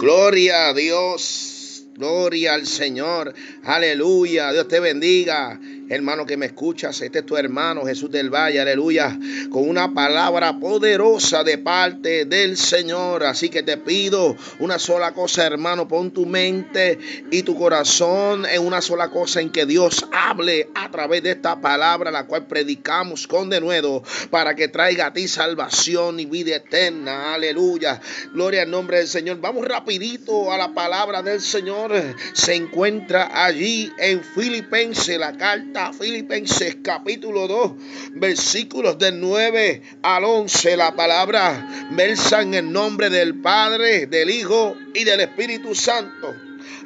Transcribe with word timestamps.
Gloria 0.00 0.68
a 0.68 0.72
Dios. 0.72 1.84
Gloria 1.94 2.54
al 2.54 2.66
Señor. 2.66 3.34
Aleluya. 3.64 4.50
Dios 4.50 4.66
te 4.66 4.80
bendiga. 4.80 5.60
Hermano 5.90 6.24
que 6.24 6.36
me 6.36 6.46
escuchas, 6.46 7.00
este 7.00 7.18
es 7.18 7.26
tu 7.26 7.36
hermano 7.36 7.84
Jesús 7.84 8.12
del 8.12 8.30
Valle, 8.30 8.60
aleluya, 8.60 9.18
con 9.50 9.68
una 9.68 9.92
palabra 9.92 10.60
poderosa 10.60 11.42
de 11.42 11.58
parte 11.58 12.26
del 12.26 12.56
Señor. 12.56 13.24
Así 13.24 13.48
que 13.48 13.64
te 13.64 13.76
pido 13.76 14.36
una 14.60 14.78
sola 14.78 15.12
cosa, 15.14 15.44
hermano, 15.44 15.88
pon 15.88 16.12
tu 16.12 16.26
mente 16.26 16.96
y 17.32 17.42
tu 17.42 17.58
corazón 17.58 18.46
en 18.46 18.64
una 18.64 18.80
sola 18.80 19.10
cosa 19.10 19.40
en 19.40 19.50
que 19.50 19.66
Dios 19.66 20.06
hable 20.12 20.68
a 20.76 20.92
través 20.92 21.24
de 21.24 21.32
esta 21.32 21.60
palabra, 21.60 22.12
la 22.12 22.28
cual 22.28 22.46
predicamos 22.46 23.26
con 23.26 23.50
denuedo, 23.50 24.04
para 24.30 24.54
que 24.54 24.68
traiga 24.68 25.06
a 25.06 25.12
ti 25.12 25.26
salvación 25.26 26.20
y 26.20 26.26
vida 26.26 26.54
eterna. 26.54 27.34
Aleluya. 27.34 28.00
Gloria 28.32 28.62
al 28.62 28.70
nombre 28.70 28.98
del 28.98 29.08
Señor. 29.08 29.40
Vamos 29.40 29.66
rapidito 29.66 30.52
a 30.52 30.56
la 30.56 30.72
palabra 30.72 31.20
del 31.24 31.40
Señor. 31.40 31.90
Se 32.32 32.54
encuentra 32.54 33.44
allí 33.44 33.90
en 33.98 34.22
Filipenses 34.22 35.18
la 35.18 35.36
carta 35.36 35.79
Filipenses 35.98 36.76
capítulo 36.82 37.48
2, 37.48 37.72
versículos 38.12 38.98
del 38.98 39.18
9 39.18 39.82
al 40.02 40.24
11. 40.24 40.76
La 40.76 40.94
palabra 40.94 41.88
versa 41.92 42.42
en 42.42 42.54
el 42.54 42.70
nombre 42.70 43.08
del 43.08 43.40
Padre, 43.40 44.06
del 44.06 44.30
Hijo 44.30 44.76
y 44.94 45.04
del 45.04 45.20
Espíritu 45.20 45.74
Santo. 45.74 46.34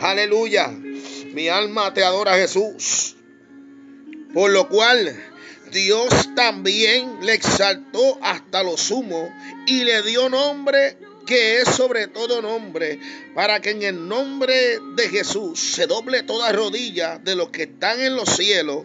Aleluya. 0.00 0.68
Mi 0.68 1.48
alma 1.48 1.92
te 1.92 2.04
adora 2.04 2.36
Jesús. 2.36 3.16
Por 4.32 4.50
lo 4.50 4.68
cual 4.68 5.14
Dios 5.72 6.30
también 6.36 7.18
le 7.22 7.34
exaltó 7.34 8.18
hasta 8.22 8.62
lo 8.62 8.76
sumo 8.76 9.28
y 9.66 9.84
le 9.84 10.02
dio 10.02 10.28
nombre 10.28 10.98
que 11.26 11.60
es 11.60 11.68
sobre 11.68 12.08
todo 12.08 12.42
nombre, 12.42 12.98
para 13.34 13.60
que 13.60 13.70
en 13.70 13.82
el 13.82 14.08
nombre 14.08 14.78
de 14.96 15.08
Jesús 15.08 15.58
se 15.58 15.86
doble 15.86 16.22
toda 16.22 16.52
rodilla 16.52 17.18
de 17.18 17.34
los 17.34 17.50
que 17.50 17.64
están 17.64 18.00
en 18.00 18.16
los 18.16 18.28
cielos 18.28 18.84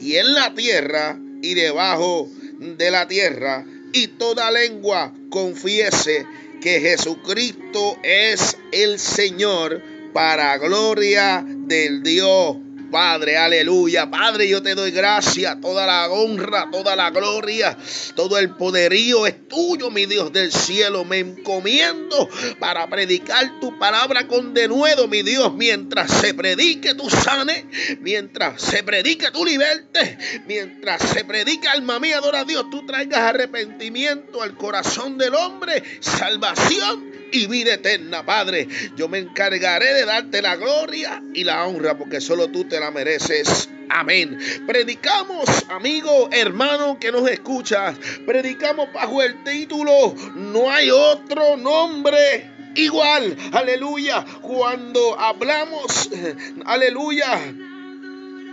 y 0.00 0.16
en 0.16 0.34
la 0.34 0.54
tierra 0.54 1.18
y 1.42 1.54
debajo 1.54 2.28
de 2.58 2.90
la 2.90 3.06
tierra, 3.08 3.64
y 3.92 4.08
toda 4.08 4.50
lengua 4.50 5.12
confiese 5.30 6.26
que 6.60 6.80
Jesucristo 6.80 7.96
es 8.02 8.56
el 8.72 8.98
Señor 8.98 9.82
para 10.12 10.58
gloria 10.58 11.44
del 11.46 12.02
Dios 12.02 12.56
Padre, 12.90 13.36
aleluya. 13.36 14.10
Padre, 14.10 14.48
yo 14.48 14.62
te 14.62 14.74
doy 14.74 14.90
gracias, 14.90 15.60
toda 15.60 15.86
la 15.86 16.08
honra, 16.10 16.68
toda 16.70 16.96
la 16.96 17.10
gloria, 17.10 17.76
todo 18.14 18.38
el 18.38 18.50
poderío 18.56 19.26
es 19.26 19.46
tuyo, 19.48 19.90
mi 19.90 20.06
Dios 20.06 20.32
del 20.32 20.52
cielo. 20.52 21.04
Me 21.04 21.18
encomiendo 21.18 22.28
para 22.58 22.88
predicar 22.88 23.60
tu 23.60 23.78
palabra 23.78 24.26
con 24.26 24.54
denuedo, 24.54 25.06
mi 25.06 25.22
Dios, 25.22 25.52
mientras 25.54 26.10
se 26.10 26.34
predique 26.34 26.94
tu 26.94 27.10
sane, 27.10 27.66
mientras 28.00 28.60
se 28.60 28.82
predique 28.82 29.30
tu 29.30 29.44
liberte, 29.44 30.18
mientras 30.46 31.02
se 31.02 31.24
predique, 31.24 31.68
alma 31.68 31.98
mía, 31.98 32.18
adora 32.18 32.40
a 32.40 32.44
Dios, 32.44 32.70
tú 32.70 32.86
traigas 32.86 33.20
arrepentimiento 33.20 34.42
al 34.42 34.56
corazón 34.56 35.18
del 35.18 35.34
hombre, 35.34 35.82
salvación 36.00 37.18
y 37.32 37.46
vida 37.46 37.74
eterna, 37.74 38.24
Padre. 38.24 38.68
Yo 38.96 39.08
me 39.08 39.18
encargaré 39.18 39.92
de 39.94 40.04
darte 40.04 40.42
la 40.42 40.56
gloria 40.56 41.22
y 41.34 41.44
la 41.44 41.66
honra 41.66 41.98
porque 41.98 42.20
solo 42.20 42.48
tú 42.48 42.64
te 42.64 42.77
la 42.80 42.90
mereces. 42.90 43.68
Amén. 43.88 44.38
Predicamos, 44.66 45.48
amigo, 45.70 46.28
hermano 46.32 46.98
que 46.98 47.10
nos 47.10 47.28
escuchas. 47.28 47.96
Predicamos 48.26 48.92
bajo 48.92 49.22
el 49.22 49.42
título 49.44 50.14
No 50.34 50.70
hay 50.70 50.90
otro 50.90 51.56
nombre 51.56 52.50
igual. 52.74 53.36
Aleluya. 53.52 54.24
Cuando 54.42 55.18
hablamos, 55.18 56.10
aleluya 56.66 57.40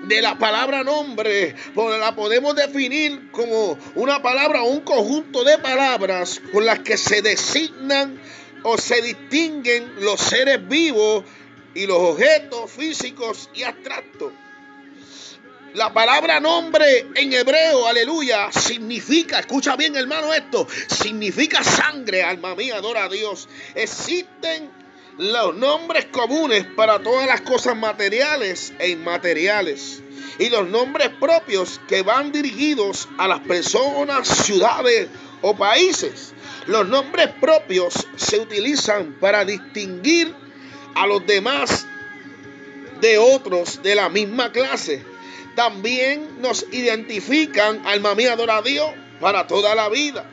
de 0.08 0.22
la 0.22 0.38
palabra 0.38 0.84
nombre, 0.84 1.56
pues 1.74 2.00
la 2.00 2.16
podemos 2.16 2.56
definir 2.56 3.32
como 3.32 3.78
una 3.96 4.22
palabra 4.22 4.64
o 4.64 4.70
un 4.70 4.82
conjunto 4.82 5.44
de 5.44 5.58
palabras 5.58 6.42
con 6.52 6.66
las 6.66 6.80
que 6.80 6.98
se 6.98 7.22
designan 7.22 8.20
o 8.64 8.78
se 8.78 9.02
distinguen 9.02 9.96
los 10.02 10.20
seres 10.20 10.68
vivos 10.68 11.24
y 11.76 11.86
los 11.86 11.98
objetos 11.98 12.72
físicos 12.72 13.50
y 13.54 13.64
abstractos. 13.64 14.32
La 15.74 15.94
palabra 15.94 16.40
nombre 16.40 17.06
en 17.16 17.34
hebreo, 17.34 17.86
aleluya, 17.86 18.50
significa, 18.50 19.40
escucha 19.40 19.76
bien 19.76 19.98
hermano 19.98 20.34
esto, 20.34 20.66
significa 20.88 21.66
sangre, 21.66 22.24
alma 22.24 22.56
mía, 22.56 22.78
adora 22.78 23.04
a 23.04 23.10
Dios. 23.10 23.50
Existen 23.76 24.72
los 25.18 25.54
nombres 25.56 26.06
comunes 26.06 26.66
para 26.78 27.00
todas 27.00 27.28
las 27.28 27.42
cosas 27.42 27.76
materiales 27.76 28.74
e 28.80 28.90
inmateriales 28.90 30.02
y 30.40 30.50
los 30.50 30.68
nombres 30.70 31.10
propios 31.20 31.82
que 31.90 32.04
van 32.04 32.32
dirigidos 32.32 33.10
a 33.18 33.28
las 33.28 33.42
personas, 33.42 34.30
ciudades 34.30 35.10
o 35.42 35.58
países. 35.58 36.34
Los 36.68 36.88
nombres 36.88 37.30
propios 37.42 38.08
se 38.16 38.40
utilizan 38.40 39.18
para 39.20 39.44
distinguir 39.44 40.45
a 40.96 41.06
los 41.06 41.26
demás 41.28 41.86
de 43.02 43.18
otros 43.18 43.84
de 43.84 43.96
la 43.96 44.10
misma 44.10 44.52
clase. 44.52 45.04
También 45.56 46.42
nos 46.42 46.66
identifican, 46.72 47.86
alma 47.86 48.16
mía, 48.16 48.34
adora 48.34 48.58
a 48.58 48.62
Dios 48.62 48.90
para 49.20 49.48
toda 49.48 49.76
la 49.76 49.90
vida. 49.90 50.30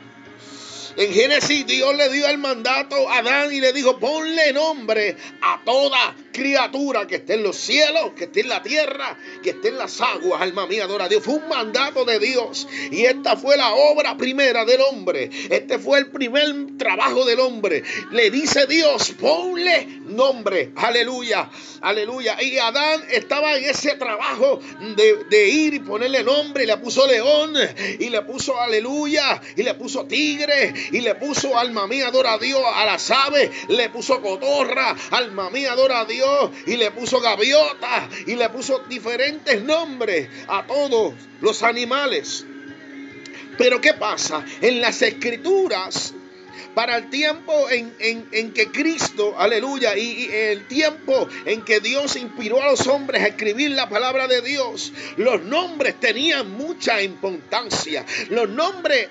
En 0.95 1.11
Génesis 1.11 1.65
Dios 1.65 1.95
le 1.95 2.09
dio 2.09 2.27
el 2.27 2.37
mandato 2.37 3.09
a 3.09 3.19
Adán 3.19 3.53
y 3.53 3.59
le 3.59 3.73
dijo, 3.73 3.99
ponle 3.99 4.53
nombre 4.53 5.17
a 5.41 5.61
toda 5.63 6.15
criatura 6.33 7.07
que 7.07 7.15
esté 7.15 7.35
en 7.35 7.43
los 7.43 7.55
cielos, 7.55 8.11
que 8.17 8.25
esté 8.25 8.41
en 8.41 8.49
la 8.49 8.61
tierra, 8.61 9.17
que 9.41 9.51
esté 9.51 9.69
en 9.69 9.77
las 9.77 10.01
aguas, 10.01 10.41
alma 10.41 10.67
mía, 10.67 10.83
adora 10.83 11.05
a 11.05 11.09
Dios. 11.09 11.23
Fue 11.23 11.35
un 11.35 11.47
mandato 11.47 12.03
de 12.03 12.19
Dios 12.19 12.67
y 12.91 13.05
esta 13.05 13.37
fue 13.37 13.55
la 13.55 13.73
obra 13.73 14.17
primera 14.17 14.65
del 14.65 14.81
hombre. 14.81 15.29
Este 15.49 15.79
fue 15.79 15.99
el 15.99 16.07
primer 16.07 16.77
trabajo 16.77 17.23
del 17.23 17.39
hombre. 17.39 17.83
Le 18.11 18.29
dice 18.31 18.65
Dios, 18.65 19.13
ponle 19.19 19.85
nombre, 20.05 20.73
aleluya, 20.75 21.49
aleluya. 21.81 22.41
Y 22.41 22.57
Adán 22.57 23.03
estaba 23.11 23.55
en 23.55 23.65
ese 23.65 23.95
trabajo 23.95 24.59
de, 25.29 25.47
ir 25.47 25.75
y 25.75 25.79
ponerle 25.79 26.23
nombre 26.23 26.63
y 26.63 26.67
le 26.67 26.77
puso 26.77 27.05
león 27.07 27.53
y 27.99 28.09
le 28.09 28.21
puso 28.23 28.59
aleluya 28.59 29.39
y 29.55 29.63
le 29.63 29.75
puso 29.75 30.05
tigre 30.05 30.73
y 30.91 31.01
le 31.01 31.15
puso 31.15 31.57
alma 31.57 31.85
mía, 31.87 32.07
adora 32.07 32.33
a 32.33 32.37
Dios 32.39 32.61
a 32.73 32.85
las 32.85 33.11
aves, 33.11 33.51
le 33.67 33.89
puso 33.89 34.21
cotorra, 34.21 34.95
alma 35.11 35.49
mía, 35.51 35.73
adora 35.73 36.01
a 36.01 36.05
Dios 36.05 36.22
y 36.65 36.77
le 36.77 36.91
puso 36.91 37.19
gaviota 37.19 38.09
y 38.25 38.35
le 38.35 38.49
puso 38.49 38.79
diferentes 38.89 39.63
nombres 39.63 40.29
a 40.47 40.65
todos 40.65 41.13
los 41.41 41.63
animales. 41.63 42.45
Pero 43.57 43.79
¿qué 43.81 43.93
pasa? 43.93 44.43
En 44.61 44.81
las 44.81 45.01
escrituras 45.01 46.13
para 46.73 46.97
el 46.97 47.09
tiempo 47.09 47.69
en, 47.69 48.53
que 48.53 48.71
Cristo, 48.71 49.35
aleluya, 49.37 49.97
y, 49.97 50.29
el 50.31 50.67
tiempo 50.67 51.27
en 51.45 51.63
que 51.63 51.79
Dios 51.79 52.15
inspiró 52.15 52.61
a 52.61 52.71
los 52.71 52.87
hombres 52.87 53.21
a 53.21 53.27
escribir 53.27 53.71
la 53.71 53.89
palabra 53.89 54.27
de 54.27 54.41
Dios, 54.41 54.91
los 55.17 55.41
nombres 55.41 55.99
tenían 55.99 56.51
mucha 56.51 57.01
importancia. 57.01 58.05
Los 58.29 58.49
nombres 58.49 59.09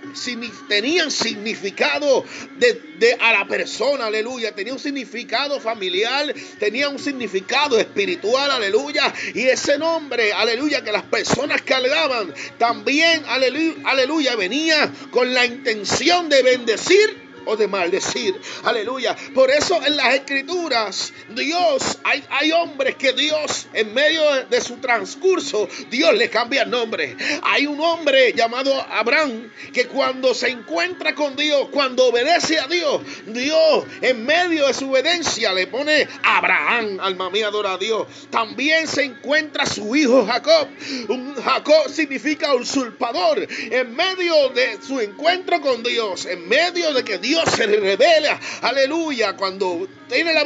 tenían 0.69 1.11
significado 1.11 2.25
de, 2.59 3.17
a 3.21 3.33
la 3.33 3.47
persona, 3.47 4.07
aleluya, 4.07 4.55
tenía 4.55 4.73
un 4.73 4.79
significado 4.79 5.61
familiar, 5.61 6.35
tenía 6.59 6.89
un 6.89 6.99
significado 6.99 7.79
espiritual, 7.79 8.51
aleluya, 8.51 9.13
y 9.35 9.43
ese 9.43 9.79
nombre, 9.79 10.33
aleluya, 10.33 10.83
que 10.83 10.93
las 10.93 11.03
personas 11.05 11.63
cargaban, 11.63 12.33
también, 12.59 13.25
aleluya, 13.27 13.75
aleluya 13.85 14.37
venía 14.37 14.93
con 15.11 15.33
la 15.35 15.45
intención 15.47 16.29
de 16.29 16.43
bendecir 16.43 17.22
o 17.47 17.57
de 17.57 17.69
maldecir. 17.69 18.41
Aleluya. 18.65 19.17
Por 19.35 19.51
eso 19.51 19.81
en 19.85 19.97
las 19.97 20.15
escrituras, 20.15 21.13
Dios, 21.31 21.99
hay, 22.05 22.23
hay 22.31 22.53
hombres 22.53 22.97
que 22.97 23.13
Dios, 23.13 23.69
en 23.73 23.93
medio 23.95 24.23
de 24.47 24.61
su 24.61 24.77
transcurso, 24.77 25.69
Dios 25.91 26.15
le 26.15 26.29
cambia 26.31 26.63
el 26.63 26.71
nombre. 26.71 27.17
Hay 27.43 27.67
un 27.67 27.81
hombre 27.81 28.33
llamado 28.33 28.75
Abraham 28.91 29.51
que 29.73 29.87
cuando 29.87 30.35
se 30.35 30.49
encuentra 30.51 31.15
con 31.15 31.37
Dios, 31.37 31.69
cuando 31.71 32.07
obedece 32.07 32.59
a 32.59 32.67
Dios, 32.67 33.03
Dios 33.27 33.85
en 34.01 34.25
medio 34.25 34.67
de 34.67 34.75
su 34.75 34.91
obediencia 34.91 35.53
le 35.53 35.67
pone 35.67 36.09
Abraham, 36.23 36.99
alma 37.01 37.31
mía, 37.31 37.49
adora 37.49 37.75
a 37.75 37.79
Dios. 37.79 38.07
También 38.31 38.87
se 38.87 39.05
encuentra 39.05 39.67
su 39.67 39.95
hijo 39.97 40.27
Jacob. 40.27 40.69
Un 41.09 41.35
Jacob 41.35 41.89
significa 41.89 42.55
usurpador. 42.55 43.47
En 43.49 43.95
medio 43.95 44.51
de 44.51 44.79
su 44.87 45.01
encuentro 45.01 45.61
con 45.61 45.83
Dios, 45.83 46.27
en 46.27 46.49
medio 46.49 46.93
de 46.93 47.05
que 47.05 47.19
Dios 47.19 47.32
Dios 47.33 47.49
se 47.57 47.67
revela, 47.67 48.39
aleluya, 48.61 49.35
cuando 49.39 49.89
tiene 50.07 50.35
la, 50.35 50.45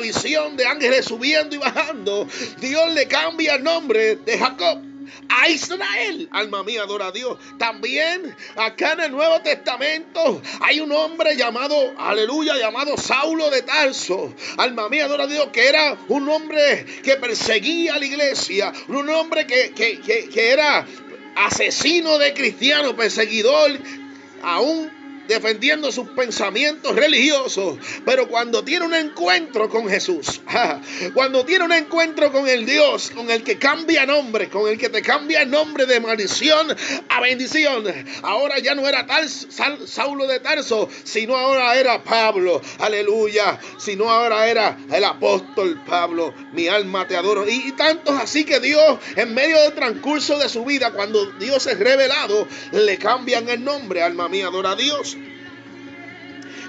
visión 0.00 0.56
de 0.56 0.66
ángeles 0.66 1.04
subiendo 1.04 1.54
y 1.54 1.58
bajando, 1.58 2.26
Dios 2.58 2.92
le 2.94 3.06
cambia 3.06 3.54
el 3.54 3.62
nombre 3.62 4.16
de 4.16 4.36
Jacob 4.36 4.82
a 5.28 5.48
Israel. 5.48 6.28
Alma 6.32 6.64
mía, 6.64 6.82
adora 6.82 7.06
a 7.06 7.12
Dios. 7.12 7.38
También 7.58 8.34
acá 8.56 8.94
en 8.94 9.00
el 9.02 9.12
Nuevo 9.12 9.40
Testamento 9.40 10.42
hay 10.62 10.80
un 10.80 10.90
hombre 10.90 11.36
llamado, 11.36 11.94
aleluya, 11.96 12.56
llamado 12.56 12.96
Saulo 12.96 13.48
de 13.48 13.62
Tarso. 13.62 14.34
Alma 14.56 14.88
mía, 14.88 15.04
adora 15.04 15.24
a 15.24 15.28
Dios, 15.28 15.50
que 15.52 15.68
era 15.68 15.96
un 16.08 16.28
hombre 16.28 16.86
que 17.04 17.14
perseguía 17.18 17.94
a 17.94 17.98
la 18.00 18.04
iglesia, 18.04 18.72
un 18.88 19.08
hombre 19.10 19.46
que 19.46 20.32
era 20.34 20.84
asesino 21.36 22.18
de 22.18 22.34
cristianos, 22.34 22.94
perseguidor, 22.94 23.78
aún 24.42 24.95
defendiendo 25.28 25.92
sus 25.92 26.08
pensamientos 26.10 26.94
religiosos, 26.94 27.78
pero 28.04 28.28
cuando 28.28 28.64
tiene 28.64 28.86
un 28.86 28.94
encuentro 28.94 29.68
con 29.68 29.88
Jesús, 29.88 30.40
cuando 31.14 31.44
tiene 31.44 31.64
un 31.64 31.72
encuentro 31.72 32.32
con 32.32 32.48
el 32.48 32.66
Dios, 32.66 33.10
con 33.14 33.30
el 33.30 33.42
que 33.42 33.58
cambia 33.58 34.06
nombre, 34.06 34.48
con 34.48 34.68
el 34.68 34.78
que 34.78 34.88
te 34.88 35.02
cambia 35.02 35.42
el 35.42 35.50
nombre 35.50 35.86
de 35.86 36.00
maldición 36.00 36.74
a 37.08 37.20
bendición, 37.20 37.84
ahora 38.22 38.58
ya 38.58 38.74
no 38.74 38.88
era 38.88 39.06
tal 39.06 39.28
Saulo 39.28 40.26
de 40.26 40.40
Tarso, 40.40 40.88
sino 41.04 41.36
ahora 41.36 41.78
era 41.78 42.02
Pablo, 42.02 42.60
aleluya, 42.78 43.58
sino 43.78 44.10
ahora 44.10 44.48
era 44.48 44.78
el 44.92 45.04
apóstol 45.04 45.80
Pablo, 45.86 46.34
mi 46.52 46.68
alma 46.68 47.06
te 47.06 47.16
adoro, 47.16 47.48
y, 47.48 47.68
y 47.68 47.72
tantos 47.72 48.14
así 48.18 48.44
que 48.44 48.60
Dios 48.60 48.98
en 49.16 49.34
medio 49.34 49.60
del 49.62 49.74
transcurso 49.74 50.38
de 50.38 50.48
su 50.48 50.64
vida, 50.64 50.92
cuando 50.92 51.32
Dios 51.32 51.66
es 51.66 51.78
revelado, 51.78 52.46
le 52.72 52.98
cambian 52.98 53.48
el 53.48 53.64
nombre, 53.64 54.02
alma 54.02 54.28
mía, 54.28 54.46
adora 54.46 54.72
a 54.72 54.76
Dios. 54.76 55.15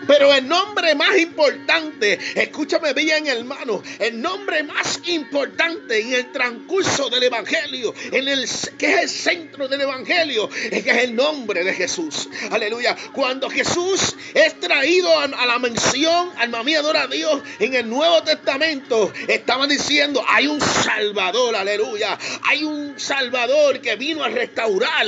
Pero 0.07 0.33
el 0.33 0.47
nombre 0.47 0.95
más 0.95 1.17
importante, 1.17 2.17
escúchame 2.35 2.93
bien 2.93 3.27
hermano, 3.27 3.83
el 3.99 4.21
nombre 4.21 4.63
más 4.63 5.01
importante 5.05 5.99
en 5.99 6.13
el 6.13 6.31
transcurso 6.31 7.09
del 7.09 7.23
Evangelio, 7.23 7.93
en 8.11 8.27
el 8.27 8.47
que 8.77 8.93
es 8.93 9.01
el 9.01 9.09
centro 9.09 9.67
del 9.67 9.81
Evangelio, 9.81 10.49
es 10.71 10.83
que 10.83 10.91
es 10.91 11.03
el 11.03 11.15
nombre 11.15 11.63
de 11.63 11.73
Jesús. 11.73 12.29
Aleluya. 12.51 12.95
Cuando 13.13 13.49
Jesús 13.49 14.15
es 14.33 14.59
traído 14.59 15.19
a, 15.19 15.27
la 15.27 15.59
mención, 15.59 16.31
alma 16.37 16.63
mía, 16.63 16.79
adora 16.79 17.03
a 17.03 17.07
Dios, 17.07 17.41
en 17.59 17.73
el 17.73 17.89
Nuevo 17.89 18.23
Testamento, 18.23 19.11
estaban 19.27 19.69
diciendo, 19.69 20.23
hay 20.27 20.47
un 20.47 20.61
Salvador, 20.61 21.55
aleluya. 21.55 22.17
Hay 22.43 22.63
un 22.63 22.99
Salvador 22.99 23.81
que 23.81 23.95
vino 23.95 24.23
a 24.23 24.29
restaurar 24.29 25.05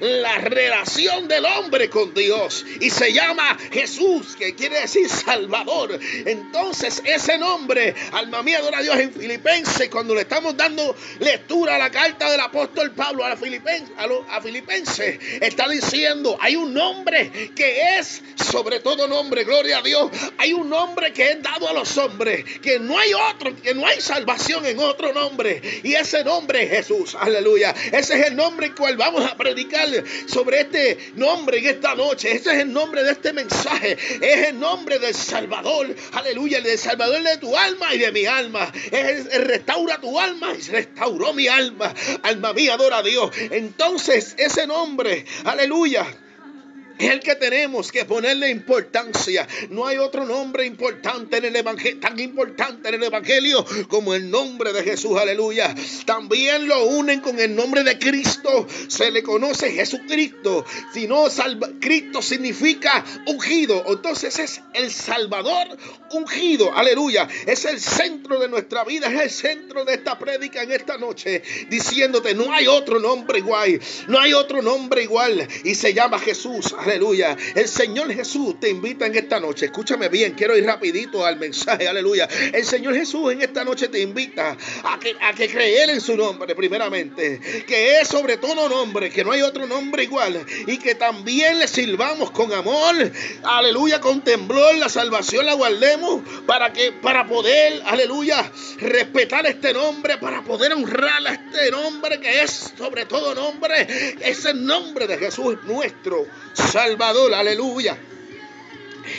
la 0.00 0.38
relación 0.38 1.28
del 1.28 1.44
hombre 1.44 1.88
con 1.88 2.12
Dios 2.14 2.64
y 2.80 2.90
se 2.90 3.12
llama 3.12 3.56
Jesús 3.70 4.36
que 4.42 4.54
quiere 4.54 4.80
decir 4.80 5.08
Salvador. 5.08 5.98
Entonces 6.26 7.02
ese 7.04 7.38
nombre, 7.38 7.94
alma 8.12 8.42
mía, 8.42 8.58
adora 8.58 8.78
a 8.78 8.82
Dios 8.82 8.98
en 8.98 9.12
Filipenses, 9.12 9.88
cuando 9.88 10.14
le 10.14 10.22
estamos 10.22 10.56
dando 10.56 10.96
lectura 11.20 11.76
a 11.76 11.78
la 11.78 11.90
carta 11.90 12.30
del 12.30 12.40
apóstol 12.40 12.92
Pablo 12.92 13.24
a, 13.24 13.32
a, 13.32 14.40
Filipenses, 14.40 15.18
está 15.40 15.68
diciendo, 15.68 16.36
hay 16.40 16.56
un 16.56 16.74
nombre 16.74 17.52
que 17.54 17.98
es 17.98 18.22
sobre 18.36 18.80
todo 18.80 19.06
nombre, 19.08 19.44
gloria 19.44 19.78
a 19.78 19.82
Dios. 19.82 20.10
Hay 20.38 20.52
un 20.52 20.68
nombre 20.68 21.12
que 21.12 21.30
es 21.30 21.42
dado 21.42 21.68
a 21.68 21.72
los 21.72 21.96
hombres, 21.98 22.44
que 22.60 22.78
no 22.78 22.98
hay 22.98 23.12
otro, 23.14 23.54
que 23.62 23.74
no 23.74 23.86
hay 23.86 24.00
salvación 24.00 24.66
en 24.66 24.78
otro 24.78 25.12
nombre. 25.12 25.60
Y 25.82 25.94
ese 25.94 26.24
nombre 26.24 26.64
es 26.64 26.70
Jesús, 26.70 27.16
aleluya. 27.18 27.74
Ese 27.92 28.20
es 28.20 28.26
el 28.26 28.36
nombre 28.36 28.66
en 28.66 28.74
cual 28.74 28.96
vamos 28.96 29.24
a 29.24 29.36
predicar 29.36 29.88
sobre 30.26 30.60
este 30.60 31.12
nombre 31.14 31.58
en 31.58 31.66
esta 31.66 31.94
noche. 31.94 32.32
Ese 32.32 32.52
es 32.52 32.58
el 32.60 32.72
nombre 32.72 33.02
de 33.02 33.12
este 33.12 33.32
mensaje 33.32 33.96
es 34.32 34.48
el 34.48 34.60
nombre 34.60 34.98
del 34.98 35.14
Salvador, 35.14 35.94
aleluya, 36.12 36.58
el 36.58 36.64
del 36.64 36.78
Salvador 36.78 37.22
de 37.22 37.36
tu 37.38 37.56
alma 37.56 37.94
y 37.94 37.98
de 37.98 38.12
mi 38.12 38.26
alma. 38.26 38.72
Es 38.90 39.26
el, 39.32 39.44
restaura 39.44 39.98
tu 39.98 40.18
alma 40.18 40.52
y 40.54 40.62
restauró 40.62 41.32
mi 41.32 41.48
alma. 41.48 41.94
Alma 42.22 42.52
mía, 42.52 42.74
adora 42.74 42.98
a 42.98 43.02
Dios. 43.02 43.30
Entonces, 43.50 44.34
ese 44.38 44.66
nombre, 44.66 45.24
aleluya 45.44 46.06
es 47.02 47.10
el 47.10 47.18
que 47.20 47.34
tenemos 47.34 47.90
que 47.90 48.04
ponerle 48.04 48.48
importancia. 48.48 49.48
No 49.70 49.88
hay 49.88 49.98
otro 49.98 50.24
nombre 50.24 50.64
importante 50.64 51.38
en 51.38 51.46
el 51.46 51.56
evangelio, 51.56 51.98
tan 51.98 52.18
importante 52.20 52.90
en 52.90 52.94
el 52.94 53.02
evangelio 53.02 53.66
como 53.88 54.14
el 54.14 54.30
nombre 54.30 54.72
de 54.72 54.84
Jesús. 54.84 55.18
Aleluya. 55.18 55.74
También 56.06 56.68
lo 56.68 56.84
unen 56.84 57.20
con 57.20 57.40
el 57.40 57.56
nombre 57.56 57.82
de 57.82 57.98
Cristo. 57.98 58.68
Se 58.86 59.10
le 59.10 59.24
conoce 59.24 59.72
Jesucristo. 59.72 60.64
Si 60.94 61.08
no, 61.08 61.24
Cristo 61.80 62.22
significa 62.22 63.04
ungido. 63.26 63.82
Entonces 63.88 64.38
es 64.38 64.60
el 64.72 64.92
Salvador 64.92 65.76
ungido. 66.12 66.72
Aleluya. 66.72 67.28
Es 67.46 67.64
el 67.64 67.80
centro 67.80 68.38
de 68.38 68.48
nuestra 68.48 68.84
vida. 68.84 69.08
Es 69.08 69.20
el 69.20 69.30
centro 69.30 69.84
de 69.84 69.94
esta 69.94 70.20
prédica 70.20 70.62
en 70.62 70.70
esta 70.70 70.98
noche. 70.98 71.42
Diciéndote, 71.68 72.32
no 72.34 72.52
hay 72.52 72.68
otro 72.68 73.00
nombre 73.00 73.38
igual. 73.38 73.80
No 74.06 74.20
hay 74.20 74.34
otro 74.34 74.62
nombre 74.62 75.02
igual. 75.02 75.48
Y 75.64 75.74
se 75.74 75.92
llama 75.92 76.20
Jesús. 76.20 76.72
Aleluya. 76.78 76.91
El 77.54 77.68
Señor 77.68 78.12
Jesús 78.12 78.60
te 78.60 78.68
invita 78.68 79.06
en 79.06 79.14
esta 79.14 79.40
noche. 79.40 79.66
Escúchame 79.66 80.08
bien, 80.08 80.34
quiero 80.34 80.56
ir 80.56 80.64
rapidito 80.66 81.24
al 81.24 81.38
mensaje. 81.38 81.88
Aleluya. 81.88 82.28
El 82.52 82.64
Señor 82.64 82.94
Jesús 82.94 83.32
en 83.32 83.42
esta 83.42 83.64
noche 83.64 83.88
te 83.88 84.00
invita 84.00 84.56
a 84.84 84.98
que, 84.98 85.16
a 85.20 85.32
que 85.32 85.48
creer 85.48 85.90
en 85.90 86.00
su 86.00 86.16
nombre 86.16 86.54
primeramente. 86.54 87.40
Que 87.66 88.00
es 88.00 88.08
sobre 88.08 88.36
todo 88.36 88.68
nombre, 88.68 89.10
que 89.10 89.24
no 89.24 89.32
hay 89.32 89.42
otro 89.42 89.66
nombre 89.66 90.04
igual. 90.04 90.44
Y 90.66 90.78
que 90.78 90.94
también 90.94 91.58
le 91.58 91.68
sirvamos 91.68 92.30
con 92.30 92.52
amor. 92.52 92.94
Aleluya, 93.42 94.00
con 94.00 94.22
temblor. 94.22 94.76
La 94.76 94.88
salvación 94.88 95.46
la 95.46 95.54
guardemos 95.54 96.22
para 96.46 96.72
que, 96.72 96.92
para 96.92 97.26
poder, 97.26 97.82
aleluya, 97.86 98.50
respetar 98.78 99.46
este 99.46 99.72
nombre, 99.72 100.18
para 100.18 100.42
poder 100.42 100.72
honrar 100.72 101.26
a 101.26 101.32
este 101.32 101.70
nombre 101.70 102.20
que 102.20 102.42
es 102.42 102.72
sobre 102.76 103.06
todo 103.06 103.34
nombre. 103.34 103.86
Es 104.20 104.44
el 104.44 104.64
nombre 104.64 105.06
de 105.06 105.18
Jesús 105.18 105.56
nuestro. 105.64 106.26
Aleluya. 107.34 107.96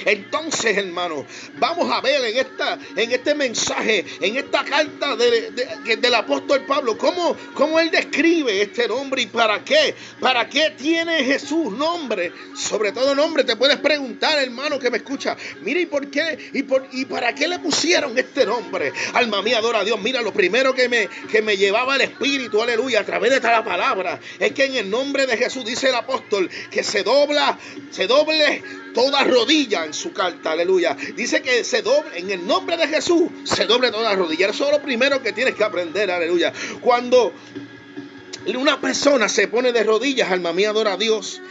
Entonces, 0.06 0.78
hermano, 0.78 1.26
vamos 1.60 1.92
a 1.92 2.02
ver 2.02 2.24
en, 2.26 2.38
esta, 2.38 2.78
en 2.96 3.12
este 3.12 3.36
mensaje, 3.36 4.06
en 4.22 4.38
esta 4.38 4.64
carta 4.64 5.16
del 5.16 6.16
apóstol 6.16 6.66
Pablo, 6.66 6.98
cómo, 6.98 7.36
cómo 7.54 7.80
él 7.80 7.92
describe 7.92 8.62
este 8.62 8.88
nombre 8.88 9.22
y 9.22 9.28
para 9.28 9.64
qué. 9.64 9.96
¿Para 10.20 10.48
qué 10.48 10.74
tiene 10.78 11.24
Jesús 11.24 11.72
nombre? 11.74 12.32
Sobre 12.56 12.92
todo 12.92 13.16
nombre, 13.16 13.44
te 13.44 13.56
puedes 13.56 13.78
preguntar, 13.78 14.40
hermano, 14.40 14.80
que 14.80 14.90
me 14.90 14.98
escucha. 14.98 15.36
Mira, 15.62 15.80
¿y 15.80 15.86
por 15.86 16.10
qué? 16.10 16.52
¿Y, 16.54 16.64
por, 16.64 16.88
y 16.92 17.06
para 17.06 17.34
qué 17.36 17.48
le 17.48 17.60
pusieron 17.60 18.18
este 18.18 18.46
nombre? 18.46 18.92
Alma 19.14 19.42
mía, 19.42 19.58
adora 19.58 19.80
a 19.80 19.84
Dios. 19.84 20.00
Mira, 20.02 20.22
lo 20.22 20.34
primero 20.34 20.74
que 20.74 20.90
me, 20.90 21.08
que 21.32 21.42
me 21.42 21.58
llevaba 21.58 21.96
el 21.96 22.02
Espíritu, 22.02 22.62
aleluya, 22.62 23.02
a 23.02 23.06
través 23.06 23.32
de 23.32 23.38
esta 23.38 23.64
palabra, 23.64 24.20
es 24.40 24.52
que 24.54 24.66
en 24.66 24.76
el 24.76 24.90
nombre 24.90 25.26
de 25.26 25.38
Jesús, 25.38 25.66
dice 25.66 25.90
el 25.90 25.96
apóstol, 25.96 26.50
que 26.72 26.84
se 26.84 27.04
dobla, 27.04 27.58
se 27.92 28.08
doble 28.08 28.64
toda 28.94 29.24
rodilla 29.24 29.86
en 29.86 29.94
su 29.94 30.14
carta, 30.14 30.52
aleluya. 30.52 30.96
Dice 31.16 31.42
que 31.42 31.64
se 31.64 31.82
doble, 31.82 32.20
en 32.20 32.30
el 32.32 32.46
nombre 32.46 32.78
de 32.78 32.88
Jesús, 32.88 33.30
se 33.44 33.66
doble 33.66 33.92
toda 33.92 34.16
rodilla. 34.16 34.50
Eso 34.50 34.66
es 34.68 34.72
lo 34.72 34.82
primero 34.82 35.22
que 35.22 35.34
tienes 35.34 35.56
que 35.56 35.64
aprender, 35.64 36.12
aleluya. 36.12 36.54
Cuando 36.82 37.34
una 38.58 38.80
persona 38.80 39.30
se 39.30 39.48
pone 39.48 39.72
de 39.72 39.84
rodillas, 39.84 40.32
alma 40.32 40.54
mía, 40.54 40.70
adora 40.70 40.94
a 40.94 40.98
Dios, 40.98 41.42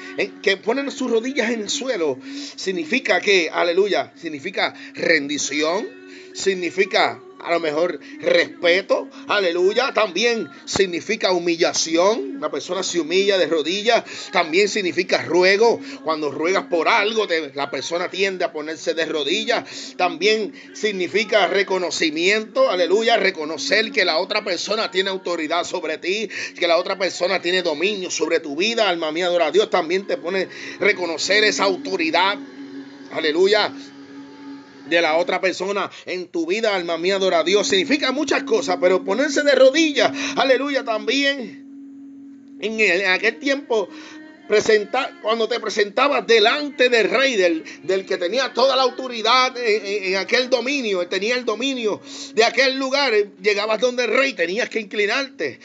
que 0.42 0.56
ponen 0.56 0.90
sus 0.90 1.10
rodillas 1.10 1.50
en 1.50 1.62
el 1.62 1.70
suelo, 1.70 2.18
significa 2.56 3.20
que, 3.20 3.50
aleluya, 3.52 4.12
significa 4.14 4.74
rendición, 4.94 5.88
significa 6.34 7.20
a 7.42 7.50
lo 7.50 7.60
mejor 7.60 7.98
respeto, 8.20 9.08
aleluya, 9.28 9.92
también 9.92 10.48
significa 10.64 11.32
humillación, 11.32 12.36
una 12.36 12.50
persona 12.50 12.82
se 12.82 13.00
humilla 13.00 13.36
de 13.38 13.46
rodillas, 13.46 14.04
también 14.30 14.68
significa 14.68 15.22
ruego, 15.22 15.80
cuando 16.04 16.30
ruegas 16.30 16.64
por 16.64 16.88
algo, 16.88 17.26
la 17.54 17.70
persona 17.70 18.10
tiende 18.10 18.44
a 18.44 18.52
ponerse 18.52 18.94
de 18.94 19.06
rodillas, 19.06 19.94
también 19.96 20.52
significa 20.72 21.48
reconocimiento, 21.48 22.70
aleluya, 22.70 23.16
reconocer 23.16 23.90
que 23.90 24.04
la 24.04 24.18
otra 24.18 24.44
persona 24.44 24.90
tiene 24.90 25.10
autoridad 25.10 25.64
sobre 25.64 25.98
ti, 25.98 26.28
que 26.58 26.68
la 26.68 26.76
otra 26.76 26.98
persona 26.98 27.42
tiene 27.42 27.62
dominio 27.62 28.10
sobre 28.10 28.40
tu 28.40 28.56
vida, 28.56 28.88
alma 28.88 29.10
mía, 29.10 29.26
adora 29.26 29.46
a 29.46 29.50
Dios, 29.50 29.68
también 29.68 30.06
te 30.06 30.16
pone 30.16 30.48
reconocer 30.78 31.44
esa 31.44 31.64
autoridad, 31.64 32.38
aleluya, 33.12 33.72
de 34.92 35.02
la 35.02 35.16
otra 35.16 35.40
persona 35.40 35.90
en 36.06 36.28
tu 36.28 36.46
vida, 36.46 36.74
alma 36.74 36.98
mía, 36.98 37.16
adora 37.16 37.40
a 37.40 37.44
Dios. 37.44 37.66
Significa 37.66 38.12
muchas 38.12 38.44
cosas, 38.44 38.78
pero 38.80 39.04
ponerse 39.04 39.42
de 39.42 39.54
rodillas, 39.54 40.12
aleluya, 40.36 40.84
también. 40.84 41.62
En, 42.60 43.10
aquel 43.10 43.38
tiempo 43.38 43.88
presenta, 44.52 45.18
cuando 45.22 45.48
te 45.48 45.58
presentabas 45.60 46.26
delante 46.26 46.90
del 46.90 47.08
rey, 47.08 47.36
del, 47.36 48.04
que 48.04 48.18
tenía 48.18 48.52
toda 48.52 48.76
la 48.76 48.82
autoridad 48.82 49.56
en, 49.56 50.16
aquel 50.16 50.50
dominio, 50.50 51.08
tenía 51.08 51.36
el 51.36 51.46
dominio 51.46 52.02
de 52.34 52.44
aquel 52.44 52.76
lugar, 52.76 53.14
llegabas 53.40 53.80
donde 53.80 54.04
el 54.04 54.10
rey, 54.10 54.34
tenías 54.34 54.68
que 54.68 54.78
inclinarte 54.78 55.58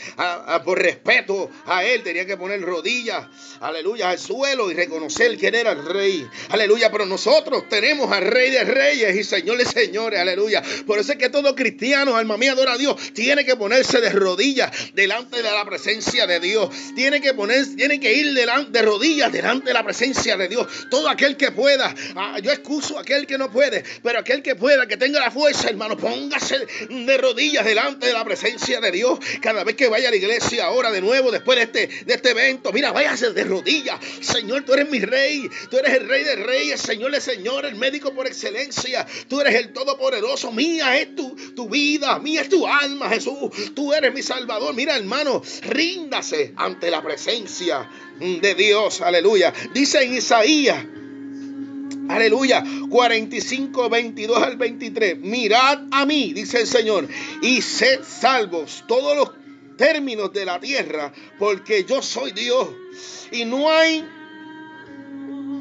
por 0.64 0.82
respeto 0.82 1.50
a 1.66 1.84
él, 1.84 2.02
tenías 2.02 2.28
que 2.28 2.38
poner 2.38 2.62
rodillas, 2.62 3.28
aleluya, 3.60 4.10
al 4.10 4.20
suelo 4.20 4.72
y 4.72 4.74
reconocer 4.74 5.36
quién 5.36 5.56
era 5.56 5.74
el 5.74 5.84
rey, 5.84 6.26
aleluya, 6.48 6.90
pero 6.90 7.06
nosotros 7.06 7.68
tenemos 7.68 8.10
al 8.14 8.24
rey 8.24 8.52
de 8.52 8.64
reyes 8.64 9.18
y 9.18 9.26
señores, 9.26 9.68
señores, 9.68 10.18
aleluya, 10.18 10.64
por 10.86 10.98
eso 10.98 11.12
es 11.12 11.18
que 11.18 11.28
todo 11.28 11.54
cristiano, 11.56 12.16
alma 12.16 12.38
mía, 12.38 12.54
adora 12.54 12.72
a 12.72 12.78
Dios, 12.78 12.96
tiene 13.14 13.44
que 13.44 13.58
ponerse 13.58 14.00
de 14.00 14.12
rodillas 14.12 14.72
delante 14.94 15.44
de 15.44 15.52
la 15.52 15.66
presencia 15.66 16.26
de 16.26 16.40
Dios, 16.40 16.70
tiene 16.96 17.20
que 17.20 17.34
poner, 17.34 17.76
tiene 17.76 18.00
que 18.00 18.14
ir 18.14 18.34
delante, 18.34 18.77
de 18.78 18.84
rodillas 18.84 19.32
delante 19.32 19.68
de 19.68 19.74
la 19.74 19.84
presencia 19.84 20.38
de 20.38 20.48
Dios, 20.48 20.68
todo 20.90 21.10
aquel 21.10 21.36
que 21.36 21.52
pueda, 21.52 21.94
ah, 22.16 22.40
yo 22.40 22.52
excuso 22.52 22.98
a 22.98 23.02
aquel 23.02 23.26
que 23.26 23.38
no 23.38 23.52
puede, 23.52 23.84
pero 24.04 24.20
aquel 24.20 24.44
que 24.44 24.56
pueda, 24.56 24.86
que 24.86 24.98
tenga 24.98 25.20
la 25.20 25.32
fuerza, 25.32 25.70
hermano, 25.70 25.98
póngase 25.98 26.68
de 26.90 27.18
rodillas 27.18 27.66
delante 27.66 28.08
de 28.08 28.14
la 28.14 28.24
presencia 28.24 28.80
de 28.80 28.92
Dios, 28.92 29.20
cada 29.42 29.64
vez 29.64 29.76
que 29.76 29.88
vaya 29.88 30.10
a 30.10 30.12
la 30.12 30.18
iglesia 30.18 30.66
ahora 30.66 30.92
de 30.92 31.02
nuevo, 31.02 31.32
después 31.32 31.58
de 31.58 31.64
este, 31.64 32.06
de 32.06 32.14
este 32.14 32.32
evento, 32.32 32.72
mira, 32.72 32.92
váyase 32.92 33.32
de 33.32 33.44
rodillas, 33.44 34.00
Señor, 34.22 34.64
tú 34.64 34.74
eres 34.74 34.90
mi 34.90 35.00
rey, 35.00 35.50
tú 35.72 35.78
eres 35.80 35.96
el 35.96 36.08
rey 36.08 36.24
de 36.24 36.36
reyes, 36.36 36.80
Señor 36.80 37.12
de 37.12 37.22
Señor, 37.22 37.66
el 37.66 37.76
médico 37.76 38.14
por 38.14 38.28
excelencia, 38.28 39.08
tú 39.28 39.42
eres 39.42 39.56
el 39.56 39.74
todopoderoso, 39.74 40.52
mía 40.52 41.00
es 41.00 41.16
tu, 41.16 41.36
tu 41.56 41.68
vida, 41.68 42.20
mía 42.20 42.42
es 42.42 42.50
tu 42.50 42.68
alma, 42.68 43.10
Jesús, 43.10 43.74
tú 43.74 43.92
eres 43.94 44.14
mi 44.14 44.22
salvador, 44.22 44.76
mira 44.76 44.96
hermano, 44.96 45.42
ríndase 45.64 46.54
ante 46.56 46.92
la 46.92 47.02
presencia 47.02 47.90
de 48.20 48.56
Dios, 48.56 49.02
aleluya, 49.02 49.54
dice 49.74 50.04
en 50.04 50.14
Isaías, 50.16 50.86
Aleluya. 52.10 52.64
45, 52.90 53.90
22 53.90 54.42
al 54.42 54.56
23. 54.56 55.20
Mirad 55.20 55.84
a 55.92 56.06
mí, 56.06 56.32
dice 56.34 56.62
el 56.62 56.68
Señor, 56.68 57.08
y 57.42 57.62
sed 57.62 58.00
salvos 58.02 58.86
todos 58.88 59.16
los 59.16 59.32
términos 59.78 60.32
de 60.34 60.46
la 60.46 60.60
tierra, 60.60 61.12
porque 61.38 61.84
yo 61.84 62.02
soy 62.02 62.32
Dios. 62.32 62.70
Y 63.32 63.46
no 63.46 63.70
hay 63.70 64.06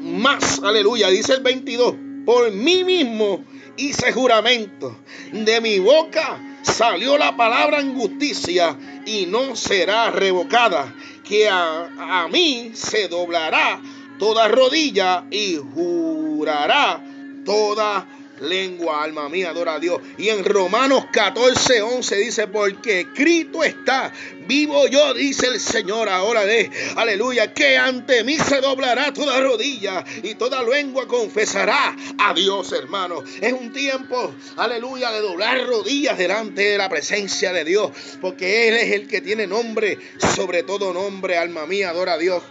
más, 0.07 0.59
aleluya, 0.63 1.09
dice 1.09 1.33
el 1.33 1.43
22, 1.43 1.95
por 2.25 2.51
mí 2.51 2.83
mismo 2.83 3.43
hice 3.75 4.11
juramento, 4.11 4.97
de 5.31 5.61
mi 5.61 5.79
boca 5.79 6.39
salió 6.63 7.17
la 7.17 7.37
palabra 7.37 7.79
en 7.79 7.95
justicia 7.95 8.77
y 9.05 9.25
no 9.27 9.55
será 9.55 10.11
revocada, 10.11 10.93
que 11.27 11.49
a, 11.49 12.23
a 12.23 12.27
mí 12.27 12.71
se 12.73 13.07
doblará 13.07 13.81
toda 14.17 14.47
rodilla 14.47 15.25
y 15.29 15.57
jurará 15.57 17.03
toda 17.45 18.07
lengua, 18.39 19.03
alma 19.03 19.29
mía, 19.29 19.49
adora 19.49 19.75
a 19.75 19.79
Dios. 19.79 20.01
Y 20.17 20.29
en 20.29 20.43
Romanos 20.43 21.05
14, 21.11 21.81
11 21.81 22.15
dice, 22.17 22.47
porque 22.47 23.07
Cristo 23.13 23.63
está, 23.63 24.11
vivo 24.47 24.87
yo, 24.87 25.13
dice 25.13 25.47
el 25.47 25.59
Señor, 25.59 26.09
ahora 26.09 26.45
de, 26.45 26.69
aleluya, 26.95 27.53
que 27.53 27.77
ante 27.77 28.23
mí 28.23 28.37
se 28.37 28.61
doblará 28.61 29.13
toda 29.13 29.39
rodilla 29.41 30.03
y 30.23 30.35
toda 30.35 30.63
lengua 30.63 31.07
confesará 31.07 31.95
a 32.17 32.33
Dios, 32.33 32.71
hermano. 32.71 33.23
Es 33.41 33.53
un 33.53 33.71
tiempo, 33.73 34.33
aleluya, 34.55 35.11
de 35.11 35.19
doblar 35.21 35.65
rodillas 35.65 36.17
delante 36.17 36.61
de 36.63 36.77
la 36.77 36.89
presencia 36.89 37.53
de 37.53 37.63
Dios, 37.63 37.91
porque 38.21 38.67
Él 38.69 38.75
es 38.75 38.91
el 38.91 39.07
que 39.07 39.21
tiene 39.21 39.47
nombre, 39.47 39.97
sobre 40.35 40.63
todo 40.63 40.93
nombre, 40.93 41.37
alma 41.37 41.65
mía, 41.65 41.89
adora 41.89 42.13
a 42.13 42.17
Dios. 42.17 42.43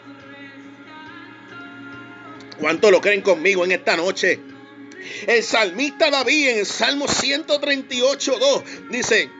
¿Cuánto 2.58 2.90
lo 2.90 3.00
creen 3.00 3.20
conmigo 3.20 3.64
en 3.64 3.72
esta 3.72 3.96
noche? 3.96 4.40
El 5.26 5.42
salmista 5.42 6.10
David 6.10 6.48
en 6.48 6.58
el 6.58 6.66
Salmo 6.66 7.08
138, 7.08 8.38
2 8.38 8.62
dice, 8.90 9.30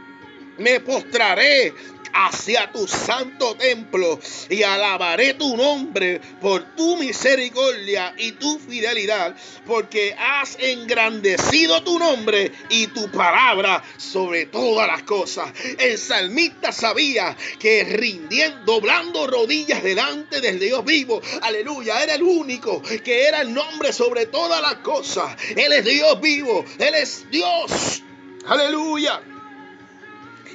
me 0.58 0.80
postraré 0.80 1.72
hacia 2.16 2.72
tu 2.72 2.88
santo 2.88 3.56
templo 3.56 4.18
y 4.48 4.62
alabaré 4.62 5.34
tu 5.34 5.56
nombre 5.56 6.20
por 6.40 6.74
tu 6.74 6.96
misericordia 6.96 8.14
y 8.16 8.32
tu 8.32 8.58
fidelidad, 8.58 9.36
porque 9.66 10.14
has 10.18 10.56
engrandecido 10.58 11.82
tu 11.82 11.98
nombre 11.98 12.52
y 12.70 12.86
tu 12.88 13.10
palabra 13.10 13.82
sobre 13.98 14.46
todas 14.46 14.86
las 14.86 15.02
cosas. 15.02 15.52
El 15.78 15.98
salmista 15.98 16.72
sabía 16.72 17.36
que 17.58 17.84
rindiendo, 17.84 18.64
doblando 18.64 19.26
rodillas 19.26 19.82
delante 19.82 20.40
del 20.40 20.58
Dios 20.58 20.84
vivo, 20.84 21.20
aleluya, 21.42 22.02
era 22.02 22.14
el 22.14 22.22
único 22.22 22.82
que 22.82 23.26
era 23.26 23.42
el 23.42 23.52
nombre 23.52 23.92
sobre 23.92 24.26
todas 24.26 24.62
las 24.62 24.76
cosas. 24.76 25.36
Él 25.54 25.72
es 25.72 25.84
Dios 25.84 26.20
vivo, 26.20 26.64
Él 26.78 26.94
es 26.94 27.30
Dios. 27.30 28.02
Aleluya. 28.46 29.35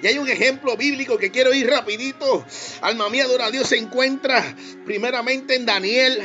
Y 0.01 0.07
hay 0.07 0.17
un 0.17 0.29
ejemplo 0.29 0.75
bíblico 0.77 1.17
que 1.17 1.31
quiero 1.31 1.53
ir 1.53 1.67
rapidito. 1.67 2.45
Alma 2.81 3.09
mía, 3.09 3.25
adora 3.25 3.51
Dios, 3.51 3.67
se 3.67 3.77
encuentra 3.77 4.55
primeramente 4.85 5.55
en 5.55 5.65
Daniel, 5.65 6.17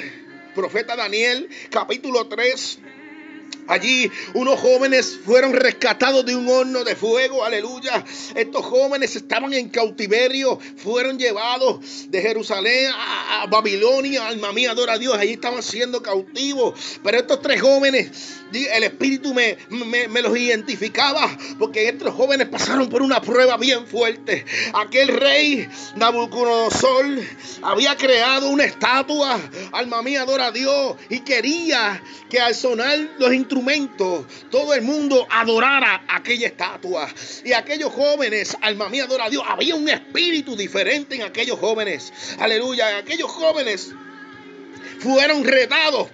profeta 0.55 0.97
Daniel, 0.97 1.49
capítulo 1.71 2.27
3. 2.27 2.79
Allí 3.69 4.11
unos 4.35 4.61
jóvenes 4.61 5.19
fueron 5.25 5.53
rescatados 5.53 6.25
de 6.25 6.37
un 6.37 6.49
horno 6.49 6.85
de 6.85 6.95
fuego, 6.95 7.45
aleluya. 7.45 8.05
Estos 8.35 8.65
jóvenes 8.65 9.17
estaban 9.17 9.53
en 9.53 9.69
cautiverio, 9.69 10.59
fueron 10.77 11.19
llevados 11.19 12.11
de 12.11 12.23
Jerusalén 12.23 12.91
a, 12.95 13.47
Babilonia, 13.49 14.27
alma 14.27 14.53
mía, 14.53 14.73
adora 14.73 14.95
a 14.95 14.99
Dios, 14.99 15.17
allí 15.17 15.33
estaban 15.33 15.63
siendo 15.63 16.03
cautivos. 16.03 16.99
Pero 17.03 17.19
estos 17.19 17.43
tres 17.43 17.61
jóvenes, 17.61 18.41
el 18.53 18.83
Espíritu 18.85 19.35
me, 19.35 19.57
me, 19.69 20.23
los 20.23 20.37
identificaba, 20.37 21.37
porque 21.59 21.89
estos 21.89 22.15
jóvenes 22.15 22.49
pasaron 22.49 22.89
por 22.89 23.03
una 23.03 23.21
prueba 23.21 23.57
bien 23.57 23.87
fuerte. 23.87 24.45
Aquel 24.75 25.09
rey 25.09 25.69
Nabucodonosor 25.97 27.07
había 27.63 27.97
creado 27.97 28.49
una 28.49 28.65
estatua, 28.65 29.39
alma 29.73 30.03
mía, 30.03 30.23
adora 30.23 30.47
a 30.47 30.53
Dios, 30.53 30.97
y 31.09 31.21
quería 31.21 32.03
que 32.29 32.41
al 32.41 32.55
sonar 32.55 32.99
los 33.19 33.33
instrumentos, 33.33 33.56
todo 34.51 34.75
el 34.75 34.83
mundo 34.83 35.27
adorara 35.31 36.05
aquella 36.09 36.49
estatua. 36.49 37.09
Y 37.45 37.53
aquellos 37.53 37.93
jóvenes, 37.93 38.57
alma 38.61 38.89
mía, 38.89 39.05
adora 39.05 39.25
a 39.25 39.31
Dios. 39.31 39.43
Había 39.47 39.75
un 39.75 39.89
espíritu 39.89 40.57
diferente 40.57 41.17
en 41.17 41.23
aquellos 41.23 41.59
jóvenes. 41.59 42.13
Aleluya. 42.39 42.99
Aquellos 42.99 43.31
jóvenes 43.31 43.93
fueron 45.01 45.45
retados 45.45 46.09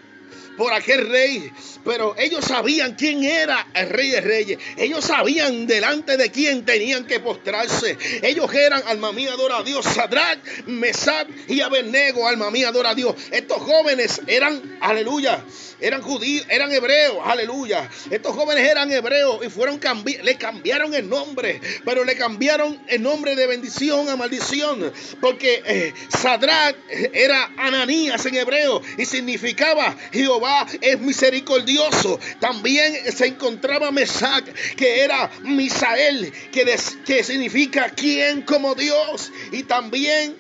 por 0.57 0.73
aquel 0.73 1.09
rey. 1.09 1.53
Pero 1.85 2.15
ellos 2.19 2.45
sabían 2.45 2.95
quién 2.95 3.25
era 3.25 3.67
el 3.75 3.89
rey 3.89 4.11
de 4.11 4.21
reyes. 4.21 4.59
Ellos 4.77 5.05
sabían 5.05 5.67
delante 5.67 6.17
de 6.17 6.31
quién 6.31 6.65
tenían 6.65 7.07
que 7.07 7.21
postrarse. 7.21 7.99
Ellos 8.23 8.53
eran, 8.55 8.83
alma 8.87 9.13
mía, 9.13 9.33
adora 9.33 9.59
a 9.59 9.63
Dios. 9.63 9.85
Sadrach, 9.85 10.39
Mesad 10.67 11.27
y 11.49 11.61
Abednego, 11.61 12.27
alma 12.29 12.51
mía, 12.51 12.69
adora 12.69 12.91
a 12.91 12.95
Dios. 12.95 13.17
Estos 13.31 13.59
jóvenes 13.59 14.21
eran, 14.27 14.79
aleluya, 14.81 15.45
eran 15.81 16.03
judíos, 16.03 16.47
eran 16.49 16.71
hebreos, 16.71 17.19
aleluya. 17.25 17.89
Estos 18.11 18.35
jóvenes 18.35 18.69
eran 18.69 18.91
hebreos 18.93 19.45
y 19.45 19.51
fueron 19.51 19.81
le 20.23 20.37
cambiaron 20.37 20.95
el 20.95 21.09
nombre, 21.09 21.61
pero 21.85 22.05
le 22.05 22.17
cambiaron 22.17 22.81
el 22.89 23.03
nombre 23.03 23.35
de 23.35 23.47
bendición 23.47 24.09
a 24.09 24.17
maldición. 24.17 24.93
Porque 25.21 25.63
eh, 25.67 25.95
Sadrach 26.09 26.77
era 27.13 27.53
Ananías 27.57 28.25
en 28.27 28.37
hebreo 28.37 28.81
y 28.97 29.05
significaba 29.05 29.97
Jehová 30.13 30.42
es 30.81 31.01
misericordioso. 31.01 32.19
También 32.41 32.95
se 33.13 33.27
encontraba 33.27 33.91
Mesac, 33.91 34.45
que 34.77 35.01
era 35.01 35.31
Misael, 35.43 36.33
que, 36.51 36.77
que 37.05 37.25
significa 37.25 37.91
quien 37.91 38.43
como 38.43 38.75
Dios. 38.75 39.33
Y 39.53 39.65
también 39.65 40.37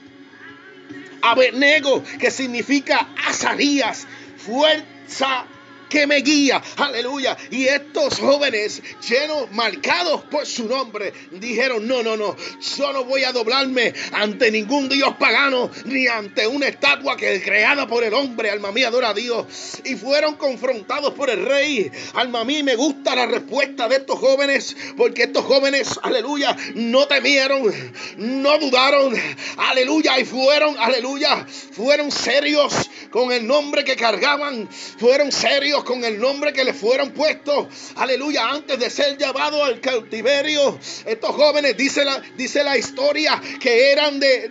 Abednego, 1.22 2.02
que 2.18 2.30
significa 2.30 3.08
Azarías, 3.26 4.06
fuerza 4.36 5.46
que 5.92 6.06
me 6.06 6.22
guía. 6.22 6.62
Aleluya. 6.78 7.36
Y 7.50 7.66
estos 7.66 8.18
jóvenes 8.18 8.82
llenos, 9.06 9.50
marcados 9.52 10.22
por 10.24 10.46
su 10.46 10.66
nombre, 10.66 11.12
dijeron, 11.32 11.86
no, 11.86 12.02
no, 12.02 12.16
no, 12.16 12.34
yo 12.78 12.92
no 12.94 13.04
voy 13.04 13.24
a 13.24 13.32
doblarme 13.32 13.92
ante 14.12 14.50
ningún 14.50 14.88
Dios 14.88 15.14
pagano, 15.18 15.70
ni 15.84 16.06
ante 16.06 16.46
una 16.46 16.68
estatua 16.68 17.14
que 17.18 17.42
creada 17.42 17.86
por 17.86 18.04
el 18.04 18.14
hombre. 18.14 18.48
Alma 18.48 18.72
mía, 18.72 18.88
adora 18.88 19.10
a 19.10 19.14
Dios. 19.14 19.46
Y 19.84 19.94
fueron 19.96 20.36
confrontados 20.36 21.12
por 21.12 21.28
el 21.28 21.44
rey. 21.44 21.90
Alma 22.14 22.42
mía, 22.44 22.64
me 22.64 22.74
gusta 22.74 23.14
la 23.14 23.26
respuesta 23.26 23.86
de 23.86 23.96
estos 23.96 24.18
jóvenes, 24.18 24.74
porque 24.96 25.24
estos 25.24 25.44
jóvenes, 25.44 26.00
aleluya, 26.02 26.56
no 26.74 27.06
temieron, 27.06 27.70
no 28.16 28.58
dudaron, 28.58 29.14
aleluya, 29.58 30.18
y 30.18 30.24
fueron, 30.24 30.74
aleluya, 30.78 31.46
fueron 31.72 32.10
serios 32.10 32.72
con 33.10 33.30
el 33.30 33.46
nombre 33.46 33.84
que 33.84 33.94
cargaban, 33.94 34.68
fueron 34.98 35.30
serios 35.30 35.81
Con 35.84 36.04
el 36.04 36.20
nombre 36.20 36.52
que 36.52 36.64
le 36.64 36.72
fueron 36.74 37.10
puestos. 37.10 37.66
Aleluya, 37.96 38.48
antes 38.48 38.78
de 38.78 38.88
ser 38.88 39.18
llevado 39.18 39.64
al 39.64 39.80
cautiverio. 39.80 40.78
Estos 41.04 41.30
jóvenes, 41.30 41.76
dice 41.76 42.04
la, 42.04 42.22
dice 42.36 42.62
la 42.62 42.78
historia, 42.78 43.40
que 43.60 43.90
eran 43.90 44.20
de, 44.20 44.48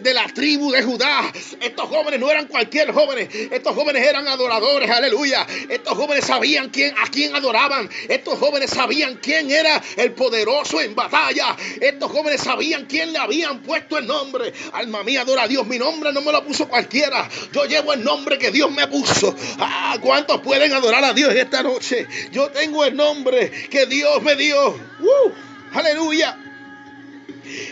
de, 0.00 0.14
la 0.14 0.26
tribu 0.26 0.70
de 0.72 0.82
Judá. 0.82 1.32
Estos 1.60 1.88
jóvenes 1.88 2.18
no 2.18 2.30
eran 2.30 2.46
cualquier 2.46 2.92
jóvenes. 2.92 3.28
Estos 3.50 3.74
jóvenes 3.74 4.06
eran 4.06 4.26
adoradores. 4.26 4.90
Aleluya. 4.90 5.46
Estos 5.68 5.96
jóvenes 5.96 6.24
sabían 6.24 6.70
quién, 6.70 6.94
a 6.98 7.08
quién 7.10 7.34
adoraban. 7.34 7.88
Estos 8.08 8.38
jóvenes 8.38 8.70
sabían 8.70 9.18
quién 9.22 9.50
era 9.50 9.82
el 9.96 10.12
poderoso 10.12 10.80
en 10.80 10.94
batalla. 10.94 11.56
Estos 11.80 12.10
jóvenes 12.10 12.40
sabían 12.40 12.86
quién 12.86 13.12
le 13.12 13.18
habían 13.18 13.62
puesto 13.62 13.98
el 13.98 14.06
nombre. 14.06 14.52
Alma 14.72 15.02
mía, 15.04 15.22
adora 15.22 15.44
a 15.44 15.48
Dios. 15.48 15.66
Mi 15.66 15.78
nombre 15.78 16.12
no 16.12 16.20
me 16.20 16.32
lo 16.32 16.44
puso 16.44 16.68
cualquiera. 16.68 17.28
Yo 17.52 17.64
llevo 17.66 17.92
el 17.92 18.02
nombre 18.02 18.38
que 18.38 18.50
Dios 18.50 18.70
me 18.70 18.86
puso. 18.88 19.34
Ah, 19.58 19.96
¿cuántos 20.00 20.40
pueden 20.40 20.71
adorar 20.72 21.04
a 21.04 21.12
Dios 21.12 21.34
esta 21.34 21.62
noche? 21.62 22.06
Yo 22.30 22.50
tengo 22.50 22.84
el 22.84 22.96
nombre 22.96 23.50
que 23.70 23.86
Dios 23.86 24.22
me 24.22 24.36
dio. 24.36 24.70
Uh, 24.70 25.32
aleluya. 25.72 26.38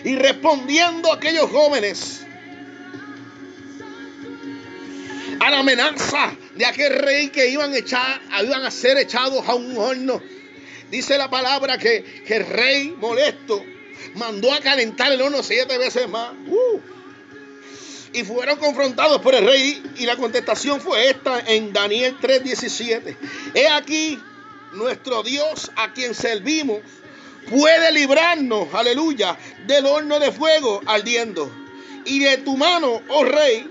Y 0.04 0.16
respondiendo 0.16 1.12
a 1.12 1.16
aquellos 1.16 1.50
jóvenes 1.50 2.26
a 5.38 5.50
la 5.50 5.60
amenaza 5.60 6.36
de 6.54 6.66
aquel 6.66 6.94
rey 6.98 7.28
que 7.28 7.48
iban 7.48 7.72
a, 7.72 7.78
echar, 7.78 8.20
iban 8.44 8.64
a 8.64 8.70
ser 8.70 8.98
echados 8.98 9.48
a 9.48 9.54
un 9.54 9.76
horno. 9.76 10.22
Dice 10.90 11.16
la 11.16 11.30
palabra 11.30 11.78
que, 11.78 12.22
el 12.26 12.46
rey 12.46 12.94
molesto 12.98 13.64
mandó 14.14 14.52
a 14.52 14.60
calentar 14.60 15.12
el 15.12 15.22
horno 15.22 15.42
siete 15.42 15.78
veces 15.78 16.08
más. 16.08 16.32
Uh 16.46 16.99
y 18.12 18.24
fueron 18.24 18.58
confrontados 18.58 19.20
por 19.20 19.34
el 19.34 19.46
rey 19.46 19.82
y 19.96 20.06
la 20.06 20.16
contestación 20.16 20.80
fue 20.80 21.10
esta 21.10 21.40
en 21.40 21.72
Daniel 21.72 22.16
3:17. 22.20 23.16
He 23.54 23.68
aquí 23.68 24.18
nuestro 24.72 25.22
Dios 25.22 25.70
a 25.76 25.92
quien 25.92 26.14
servimos 26.14 26.80
puede 27.48 27.92
librarnos, 27.92 28.72
aleluya, 28.74 29.36
del 29.66 29.86
horno 29.86 30.18
de 30.18 30.32
fuego 30.32 30.80
ardiendo. 30.86 31.50
Y 32.04 32.20
de 32.20 32.38
tu 32.38 32.56
mano, 32.56 33.02
oh 33.08 33.24
rey, 33.24 33.68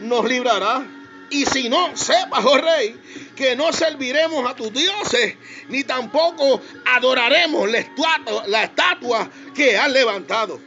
nos 0.00 0.28
librará. 0.28 0.86
Y 1.30 1.46
si 1.46 1.68
no, 1.68 1.96
sepas, 1.96 2.44
oh 2.44 2.58
rey, 2.58 2.96
que 3.34 3.56
no 3.56 3.72
serviremos 3.72 4.48
a 4.48 4.54
tus 4.54 4.72
dioses, 4.72 5.36
ni 5.68 5.84
tampoco 5.84 6.60
adoraremos 6.84 7.70
la 7.70 7.78
estatua, 7.78 8.44
la 8.46 8.64
estatua 8.64 9.30
que 9.54 9.76
has 9.76 9.90
levantado. 9.90 10.60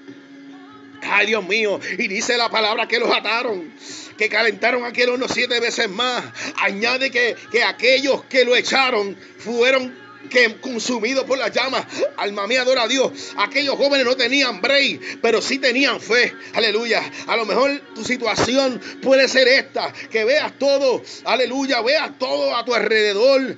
Ay, 1.02 1.28
Dios 1.28 1.46
mío. 1.46 1.80
Y 1.98 2.08
dice 2.08 2.38
la 2.38 2.50
palabra 2.50 2.88
que 2.88 3.00
los 3.00 3.12
ataron, 3.12 3.72
que 4.18 4.30
calentaron 4.30 4.86
aquel 4.86 5.10
horno 5.10 5.28
siete 5.28 5.60
veces 5.60 5.90
más. 5.90 6.24
Añade 6.58 7.12
que, 7.12 7.36
que 7.52 7.64
aquellos 7.64 8.24
que 8.26 8.46
lo 8.46 8.56
echaron 8.56 9.18
fueron 9.38 10.07
que 10.30 10.60
consumido 10.60 11.26
por 11.26 11.38
las 11.38 11.52
llamas. 11.52 11.86
Alma 12.18 12.48
mía, 12.48 12.62
adora 12.62 12.84
a 12.84 12.88
Dios. 12.88 13.12
Aquellos 13.38 13.76
jóvenes 13.76 14.06
no 14.06 14.16
tenían 14.16 14.62
break, 14.62 15.20
pero 15.22 15.42
sí 15.42 15.60
tenían 15.60 16.00
fe. 16.02 16.34
Aleluya. 16.54 17.02
A 17.28 17.36
lo 17.36 17.46
mejor 17.46 17.80
tu 17.96 18.04
situación 18.04 18.82
puede 19.02 19.28
ser 19.28 19.48
esta, 19.48 19.94
que 20.12 20.26
veas 20.26 20.58
todo, 20.60 21.02
aleluya, 21.26 21.82
veas 21.82 22.18
todo 22.20 22.56
a 22.56 22.66
tu 22.66 22.74
alrededor 22.74 23.56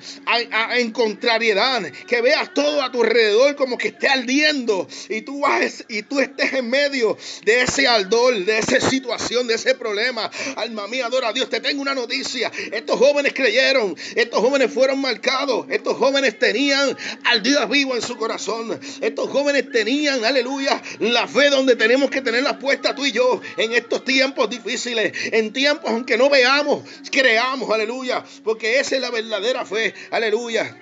en 0.75 0.92
contrariedad, 0.92 1.84
que 2.08 2.22
veas 2.22 2.54
todo 2.54 2.82
a 2.82 2.92
tu 2.92 3.04
alrededor 3.04 3.56
como 3.56 3.78
que 3.78 3.89
esté 3.89 4.08
ardiendo 4.08 4.88
y 5.10 5.22
tú 5.22 5.42
vas 5.42 5.86
y 5.88 6.04
tú 6.04 6.20
estés 6.20 6.54
en 6.54 6.70
medio 6.70 7.18
de 7.44 7.62
ese 7.62 7.88
ardor, 7.88 8.46
de 8.46 8.60
esa 8.60 8.80
situación, 8.80 9.48
de 9.48 9.56
ese 9.56 9.75
problema. 9.75 10.30
Alma 10.56 10.88
mía, 10.88 11.08
adora 11.08 11.30
a 11.30 11.34
Dios. 11.34 11.50
Te 11.50 11.60
tengo 11.60 11.82
una 11.82 11.96
noticia. 11.96 12.51
Estos 12.72 12.98
jóvenes 12.98 13.34
creyeron, 13.34 13.96
estos 14.16 14.39
jóvenes 14.39 14.72
fueron 14.72 15.00
marcados, 15.00 15.66
estos 15.70 15.98
jóvenes 15.98 16.38
tenían 16.38 16.59
tenían 16.60 16.98
al 17.24 17.42
Dios 17.42 17.70
vivo 17.70 17.96
en 17.96 18.01
su 18.01 18.18
corazón. 18.18 18.78
Estos 19.00 19.30
jóvenes 19.30 19.72
tenían, 19.72 20.25
aleluya, 20.25 20.82
la 21.00 21.25
fe 21.25 21.50
donde 21.50 21.78
tenemos 21.78 22.10
que 22.10 22.22
tenerla 22.22 22.60
puesta 22.60 22.94
tú 22.94 23.06
y 23.06 23.13
yo 23.13 23.42
en 23.56 23.72
estos 23.72 24.04
tiempos 24.04 24.50
difíciles, 24.50 25.13
en 25.32 25.54
tiempos 25.54 25.89
aunque 25.89 26.18
no 26.18 26.30
veamos, 26.30 26.84
creamos, 27.10 27.70
aleluya, 27.72 28.25
porque 28.44 28.78
esa 28.80 28.96
es 28.98 29.01
la 29.01 29.10
verdadera 29.10 29.66
fe, 29.66 29.94
aleluya. 30.12 30.78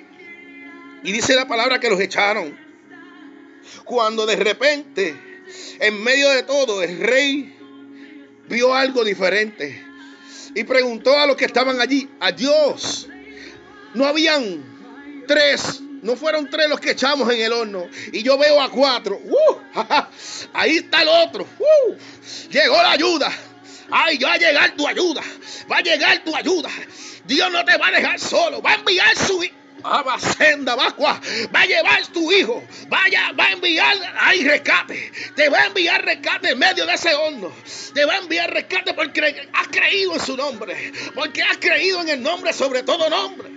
Y 1.03 1.11
dice 1.11 1.35
la 1.35 1.47
palabra 1.47 1.79
que 1.79 1.89
los 1.89 1.99
echaron. 1.99 2.57
Cuando 3.85 4.25
de 4.25 4.35
repente, 4.35 5.15
en 5.79 6.03
medio 6.03 6.29
de 6.29 6.41
todo, 6.41 6.81
el 6.81 6.97
rey 6.97 7.55
vio 8.49 8.73
algo 8.73 9.03
diferente 9.03 9.85
y 10.55 10.63
preguntó 10.63 11.15
a 11.19 11.27
los 11.27 11.35
que 11.35 11.45
estaban 11.45 11.79
allí, 11.79 12.09
a 12.19 12.31
Dios, 12.31 13.07
no 13.93 14.05
habían 14.05 14.76
tres. 15.27 15.81
No 16.01 16.15
fueron 16.15 16.49
tres 16.49 16.69
los 16.69 16.79
que 16.79 16.91
echamos 16.91 17.31
en 17.31 17.41
el 17.41 17.51
horno. 17.51 17.87
Y 18.11 18.23
yo 18.23 18.37
veo 18.37 18.61
a 18.61 18.71
cuatro. 18.71 19.19
Uh, 19.23 19.57
ahí 20.53 20.77
está 20.77 21.01
el 21.01 21.09
otro. 21.09 21.47
Uh, 21.59 21.93
llegó 22.49 22.75
la 22.75 22.91
ayuda. 22.91 23.31
Ay, 23.91 24.17
va 24.17 24.33
a 24.33 24.37
llegar 24.37 24.75
tu 24.75 24.87
ayuda. 24.87 25.21
Va 25.71 25.77
a 25.77 25.81
llegar 25.81 26.23
tu 26.23 26.35
ayuda. 26.35 26.69
Dios 27.25 27.51
no 27.51 27.63
te 27.65 27.77
va 27.77 27.87
a 27.87 27.91
dejar 27.91 28.19
solo. 28.19 28.61
Va 28.61 28.71
a 28.71 28.75
enviar 28.75 29.15
su 29.15 29.43
Abasenda, 29.83 30.75
va 30.75 31.21
a 31.53 31.65
llevar 31.65 32.07
tu 32.07 32.31
hijo, 32.31 32.63
vaya, 32.89 33.31
va 33.39 33.45
a 33.45 33.51
enviar 33.51 33.95
ahí 34.19 34.43
rescate, 34.43 35.11
te 35.35 35.49
va 35.49 35.59
a 35.59 35.65
enviar 35.67 36.03
rescate 36.03 36.49
en 36.49 36.59
medio 36.59 36.85
de 36.85 36.93
ese 36.93 37.13
horno, 37.13 37.53
te 37.93 38.03
va 38.05 38.15
a 38.15 38.17
enviar 38.17 38.51
rescate 38.51 38.93
porque 38.95 39.47
has 39.53 39.67
creído 39.67 40.15
en 40.15 40.19
su 40.19 40.35
nombre, 40.35 40.93
porque 41.13 41.43
has 41.43 41.57
creído 41.57 42.01
en 42.01 42.09
el 42.09 42.21
nombre 42.21 42.53
sobre 42.53 42.83
todo 42.83 43.09
nombre 43.09 43.56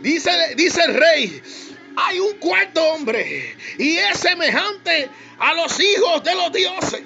dice, 0.00 0.30
dice 0.56 0.82
el 0.84 0.94
rey, 0.94 1.42
hay 1.96 2.20
un 2.20 2.34
cuarto 2.34 2.82
hombre 2.90 3.56
y 3.78 3.96
es 3.96 4.18
semejante 4.18 5.08
a 5.38 5.54
los 5.54 5.78
hijos 5.80 6.22
de 6.24 6.34
los 6.34 6.52
dioses. 6.52 7.02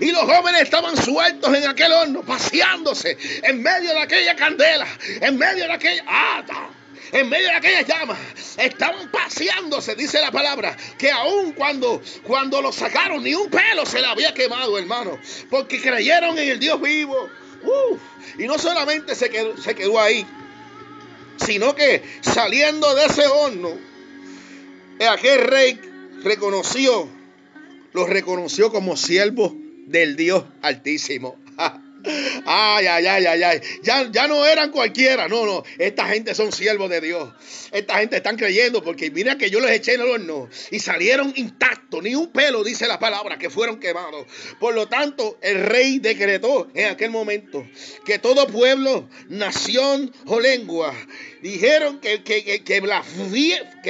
Y 0.00 0.10
los 0.10 0.22
jóvenes 0.22 0.62
estaban 0.62 0.96
sueltos 0.96 1.54
en 1.54 1.66
aquel 1.66 1.92
horno, 1.92 2.22
paseándose 2.22 3.16
en 3.42 3.62
medio 3.62 3.92
de 3.92 4.00
aquella 4.00 4.34
candela, 4.34 4.86
en 5.20 5.38
medio 5.38 5.64
de 5.64 5.72
aquella... 5.72 6.04
Ah, 6.06 6.42
en 7.12 7.28
medio 7.28 7.48
de 7.48 7.54
aquella 7.54 7.82
llama, 7.82 8.16
estaban 8.56 9.10
paseándose, 9.10 9.94
dice 9.94 10.18
la 10.18 10.30
palabra, 10.30 10.74
que 10.96 11.10
aún 11.10 11.52
cuando, 11.52 12.00
cuando 12.22 12.62
lo 12.62 12.72
sacaron, 12.72 13.22
ni 13.22 13.34
un 13.34 13.50
pelo 13.50 13.84
se 13.84 14.00
le 14.00 14.06
había 14.06 14.32
quemado, 14.32 14.78
hermano, 14.78 15.18
porque 15.50 15.78
creyeron 15.78 16.38
en 16.38 16.48
el 16.48 16.58
Dios 16.58 16.80
vivo. 16.80 17.28
y 18.38 18.46
no 18.46 18.58
solamente 18.58 19.14
se 19.14 19.28
quedó 19.28 20.00
ahí, 20.00 20.26
sino 21.36 21.74
que 21.74 22.02
saliendo 22.20 22.94
de 22.94 23.06
ese 23.06 23.26
horno, 23.26 23.70
aquel 25.10 25.40
rey 25.40 25.80
reconoció, 26.22 27.08
lo 27.92 28.06
reconoció 28.06 28.70
como 28.70 28.96
siervo 28.96 29.54
del 29.86 30.16
Dios 30.16 30.44
Altísimo. 30.62 31.41
Ay, 32.44 32.86
ay, 32.86 33.06
ay, 33.06 33.26
ay, 33.26 33.42
ay. 33.42 33.60
Ya, 33.82 34.10
ya 34.10 34.26
no 34.26 34.46
eran 34.46 34.70
cualquiera. 34.70 35.28
No, 35.28 35.46
no. 35.46 35.62
Esta 35.78 36.06
gente 36.06 36.34
son 36.34 36.52
siervos 36.52 36.90
de 36.90 37.00
Dios. 37.00 37.30
Esta 37.72 37.98
gente 37.98 38.16
están 38.16 38.36
creyendo 38.36 38.82
porque 38.82 39.10
mira 39.10 39.38
que 39.38 39.50
yo 39.50 39.60
les 39.60 39.70
eché 39.72 39.94
en 39.94 40.02
el 40.02 40.08
horno 40.08 40.48
y 40.70 40.80
salieron 40.80 41.32
intactos. 41.36 42.02
Ni 42.02 42.14
un 42.14 42.32
pelo, 42.32 42.64
dice 42.64 42.86
la 42.86 42.98
palabra, 42.98 43.38
que 43.38 43.50
fueron 43.50 43.78
quemados. 43.78 44.26
Por 44.58 44.74
lo 44.74 44.88
tanto, 44.88 45.38
el 45.42 45.64
rey 45.64 45.98
decretó 45.98 46.68
en 46.74 46.86
aquel 46.86 47.10
momento 47.10 47.66
que 48.04 48.18
todo 48.18 48.46
pueblo, 48.46 49.08
nación 49.28 50.12
o 50.26 50.40
lengua 50.40 50.94
dijeron 51.42 52.00
que, 52.00 52.22
que, 52.22 52.62
que, 52.62 52.80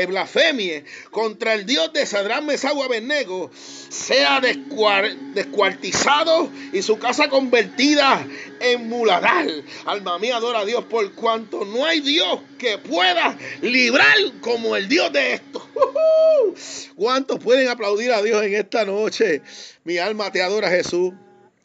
blasfemie, 0.06 0.84
contra 1.10 1.54
el 1.54 1.66
Dios 1.66 1.92
de 1.92 2.06
Sadrán 2.06 2.46
Mesagua 2.46 2.88
Benego 2.88 3.50
sea 3.54 4.40
descuartizado 4.40 6.50
y 6.72 6.82
su 6.82 6.98
casa 6.98 7.28
convertida 7.28 8.26
en 8.60 8.88
muladal. 8.88 9.64
Alma 9.84 10.18
mía, 10.18 10.36
adora 10.36 10.60
a 10.60 10.64
Dios 10.64 10.84
por 10.84 11.12
cuanto 11.12 11.64
no 11.64 11.84
hay 11.84 12.00
Dios 12.00 12.40
que 12.58 12.78
pueda 12.78 13.36
librar 13.60 14.16
como 14.40 14.76
el 14.76 14.88
Dios 14.88 15.12
de 15.12 15.34
esto. 15.34 15.68
¿Cuántos 16.96 17.38
pueden 17.38 17.68
aplaudir 17.68 18.12
a 18.12 18.22
Dios 18.22 18.42
en 18.42 18.54
esta 18.54 18.84
noche? 18.84 19.42
Mi 19.84 19.98
alma 19.98 20.32
te 20.32 20.42
adora 20.42 20.70
Jesús. 20.70 21.12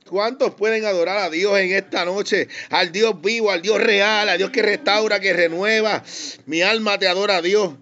¿Cuántos 0.07 0.55
pueden 0.55 0.85
adorar 0.85 1.17
a 1.17 1.29
Dios 1.29 1.57
en 1.59 1.71
esta 1.73 2.05
noche? 2.05 2.47
Al 2.69 2.91
Dios 2.91 3.21
vivo, 3.21 3.51
al 3.51 3.61
Dios 3.61 3.79
real, 3.79 4.29
al 4.29 4.37
Dios 4.37 4.51
que 4.51 4.61
restaura, 4.61 5.19
que 5.19 5.33
renueva. 5.33 6.03
Mi 6.45 6.61
alma 6.61 6.97
te 6.97 7.07
adora 7.07 7.37
a 7.37 7.41
Dios. 7.41 7.73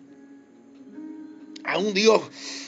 A 1.64 1.78
un 1.78 1.94
Dios 1.94 2.22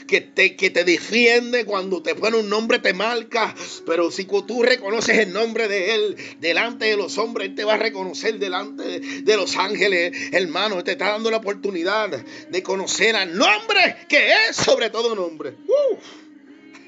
que 0.08 0.22
te, 0.22 0.56
que 0.56 0.70
te 0.70 0.84
defiende 0.84 1.66
cuando 1.66 2.02
te 2.02 2.16
pone 2.16 2.38
un 2.38 2.50
nombre, 2.50 2.80
te 2.80 2.94
marca. 2.94 3.54
Pero 3.86 4.10
si 4.10 4.26
tú 4.26 4.64
reconoces 4.64 5.20
el 5.20 5.34
nombre 5.34 5.68
de 5.68 5.94
Él 5.94 6.18
delante 6.40 6.86
de 6.86 6.98
los 6.98 7.18
hombres, 7.18 7.50
Él 7.50 7.56
te 7.56 7.64
va 7.64 7.76
a 7.76 7.78
reconocer 7.78 8.40
delante 8.40 9.00
de 9.00 9.38
los 9.38 9.56
ángeles. 9.58 10.14
Hermano, 10.32 10.84
te 10.84 10.94
está 10.94 11.10
dando 11.10 11.30
la 11.30 11.38
oportunidad 11.38 12.10
de 12.10 12.64
conocer 12.64 13.16
al 13.16 13.38
nombre 13.38 13.98
que 14.08 14.30
es 14.50 14.56
sobre 14.56 14.90
todo 14.90 15.14
nombre. 15.14 15.56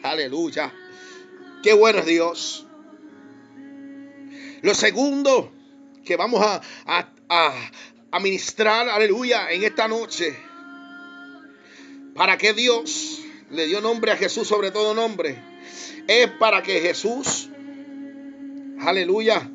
aleluya. 0.01 0.73
Qué 1.63 1.74
bueno 1.74 2.00
es 2.00 2.06
Dios. 2.06 2.65
Lo 4.62 4.74
segundo 4.74 5.52
que 6.06 6.15
vamos 6.15 6.41
a, 6.43 6.62
a, 7.30 7.54
a 8.12 8.19
ministrar, 8.19 8.89
aleluya, 8.89 9.52
en 9.52 9.63
esta 9.63 9.88
noche. 9.88 10.36
¿Para 12.15 12.38
que 12.38 12.54
Dios 12.54 13.22
le 13.52 13.67
dio 13.67 13.82
nombre 13.82 14.12
a 14.12 14.17
Jesús 14.17 14.48
sobre 14.48 14.72
todo 14.72 14.93
nombre? 14.93 15.41
Es 16.08 16.30
para 16.39 16.62
que 16.63 16.82
Jesús, 16.82 17.50
aleluya, 18.82 19.50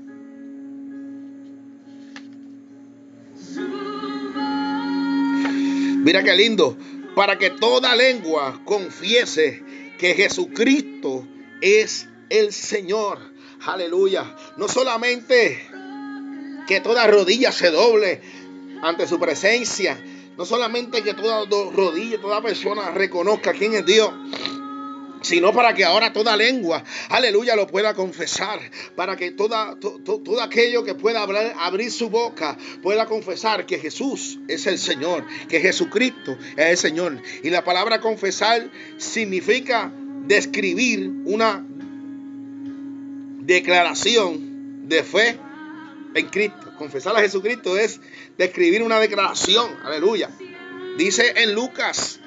Mira 6.04 6.22
qué 6.22 6.36
lindo. 6.36 6.76
Para 7.14 7.38
que 7.38 7.48
toda 7.48 7.96
lengua 7.96 8.60
confiese 8.66 9.62
que 9.98 10.14
Jesucristo 10.14 11.26
es 11.64 12.06
el 12.28 12.52
Señor. 12.52 13.18
Aleluya. 13.64 14.36
No 14.58 14.68
solamente 14.68 15.66
que 16.68 16.80
toda 16.80 17.06
rodilla 17.06 17.52
se 17.52 17.70
doble 17.70 18.20
ante 18.82 19.08
su 19.08 19.18
presencia. 19.18 19.98
No 20.36 20.44
solamente 20.44 21.02
que 21.02 21.14
toda 21.14 21.44
rodilla, 21.48 22.20
toda 22.20 22.42
persona 22.42 22.90
reconozca 22.90 23.52
quién 23.52 23.72
es 23.74 23.86
Dios 23.86 24.12
sino 25.22 25.54
para 25.54 25.72
que 25.72 25.84
ahora 25.84 26.12
toda 26.12 26.36
lengua, 26.36 26.84
aleluya, 27.08 27.56
lo 27.56 27.66
pueda 27.66 27.94
confesar, 27.94 28.60
para 28.94 29.16
que 29.16 29.30
toda, 29.30 29.74
todo 29.80 30.42
aquello 30.42 30.84
que 30.84 30.94
pueda 30.94 31.22
hablar, 31.22 31.54
abrir 31.58 31.90
su 31.90 32.10
boca 32.10 32.58
pueda 32.82 33.06
confesar 33.06 33.64
que 33.64 33.78
Jesús 33.78 34.38
es 34.48 34.66
el 34.66 34.78
Señor, 34.78 35.24
que 35.48 35.60
Jesucristo 35.60 36.36
es 36.58 36.66
el 36.66 36.76
Señor. 36.76 37.22
Y 37.42 37.48
la 37.48 37.64
palabra 37.64 38.00
confesar 38.00 38.70
significa 38.98 39.90
describir 40.26 41.10
una 41.24 41.64
declaración 43.40 44.88
de 44.88 45.02
fe 45.02 45.38
en 46.14 46.26
Cristo. 46.28 46.72
Confesar 46.78 47.16
a 47.16 47.20
Jesucristo 47.20 47.76
es 47.76 48.00
describir 48.38 48.82
una 48.82 48.98
declaración, 48.98 49.70
aleluya. 49.84 50.30
Dice 50.96 51.34
en 51.36 51.54
Lucas 51.54 52.20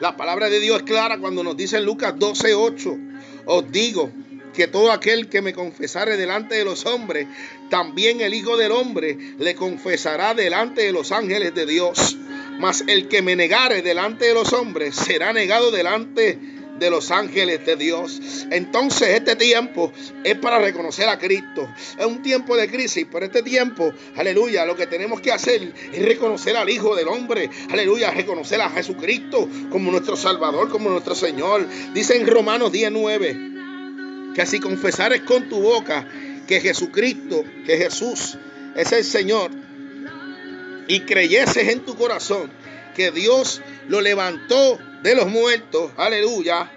la 0.00 0.16
palabra 0.16 0.48
de 0.48 0.60
Dios 0.60 0.78
es 0.78 0.82
clara 0.84 1.18
cuando 1.18 1.42
nos 1.42 1.56
dice 1.56 1.78
en 1.78 1.84
Lucas 1.84 2.14
12:8, 2.14 2.98
os 3.46 3.72
digo 3.72 4.12
que 4.54 4.68
todo 4.68 4.92
aquel 4.92 5.28
que 5.28 5.42
me 5.42 5.52
confesare 5.52 6.16
delante 6.16 6.54
de 6.54 6.64
los 6.64 6.86
hombres, 6.86 7.26
también 7.68 8.20
el 8.20 8.34
Hijo 8.34 8.56
del 8.56 8.72
Hombre 8.72 9.16
le 9.38 9.54
confesará 9.54 10.34
delante 10.34 10.82
de 10.82 10.92
los 10.92 11.12
ángeles 11.12 11.54
de 11.54 11.66
Dios. 11.66 12.16
Mas 12.58 12.82
el 12.88 13.08
que 13.08 13.22
me 13.22 13.36
negare 13.36 13.82
delante 13.82 14.26
de 14.26 14.34
los 14.34 14.52
hombres 14.52 14.96
será 14.96 15.32
negado 15.32 15.70
delante 15.70 16.36
de 16.36 16.57
de 16.78 16.90
los 16.90 17.10
ángeles 17.10 17.64
de 17.64 17.76
Dios. 17.76 18.46
Entonces 18.50 19.08
este 19.10 19.36
tiempo 19.36 19.92
es 20.24 20.36
para 20.36 20.58
reconocer 20.58 21.08
a 21.08 21.18
Cristo. 21.18 21.68
Es 21.98 22.06
un 22.06 22.22
tiempo 22.22 22.56
de 22.56 22.68
crisis, 22.68 23.06
pero 23.10 23.26
este 23.26 23.42
tiempo, 23.42 23.92
aleluya, 24.16 24.64
lo 24.64 24.76
que 24.76 24.86
tenemos 24.86 25.20
que 25.20 25.32
hacer 25.32 25.72
es 25.92 26.04
reconocer 26.04 26.56
al 26.56 26.68
Hijo 26.70 26.94
del 26.94 27.08
Hombre. 27.08 27.50
Aleluya, 27.70 28.10
reconocer 28.10 28.60
a 28.60 28.70
Jesucristo 28.70 29.48
como 29.70 29.90
nuestro 29.90 30.16
Salvador, 30.16 30.68
como 30.68 30.90
nuestro 30.90 31.14
Señor. 31.14 31.66
Dice 31.94 32.16
en 32.16 32.26
Romanos 32.26 32.72
19 32.72 33.36
que 34.34 34.46
si 34.46 34.60
confesares 34.60 35.22
con 35.22 35.48
tu 35.48 35.60
boca 35.60 36.08
que 36.46 36.60
Jesucristo, 36.60 37.44
que 37.66 37.76
Jesús 37.76 38.38
es 38.76 38.92
el 38.92 39.04
Señor, 39.04 39.50
y 40.88 41.00
creyeses 41.00 41.68
en 41.68 41.80
tu 41.80 41.94
corazón 41.94 42.50
que 42.96 43.10
Dios 43.12 43.60
lo 43.88 44.00
levantó 44.00 44.78
de 45.02 45.14
los 45.14 45.26
muertos, 45.26 45.92
aleluya, 45.96 46.70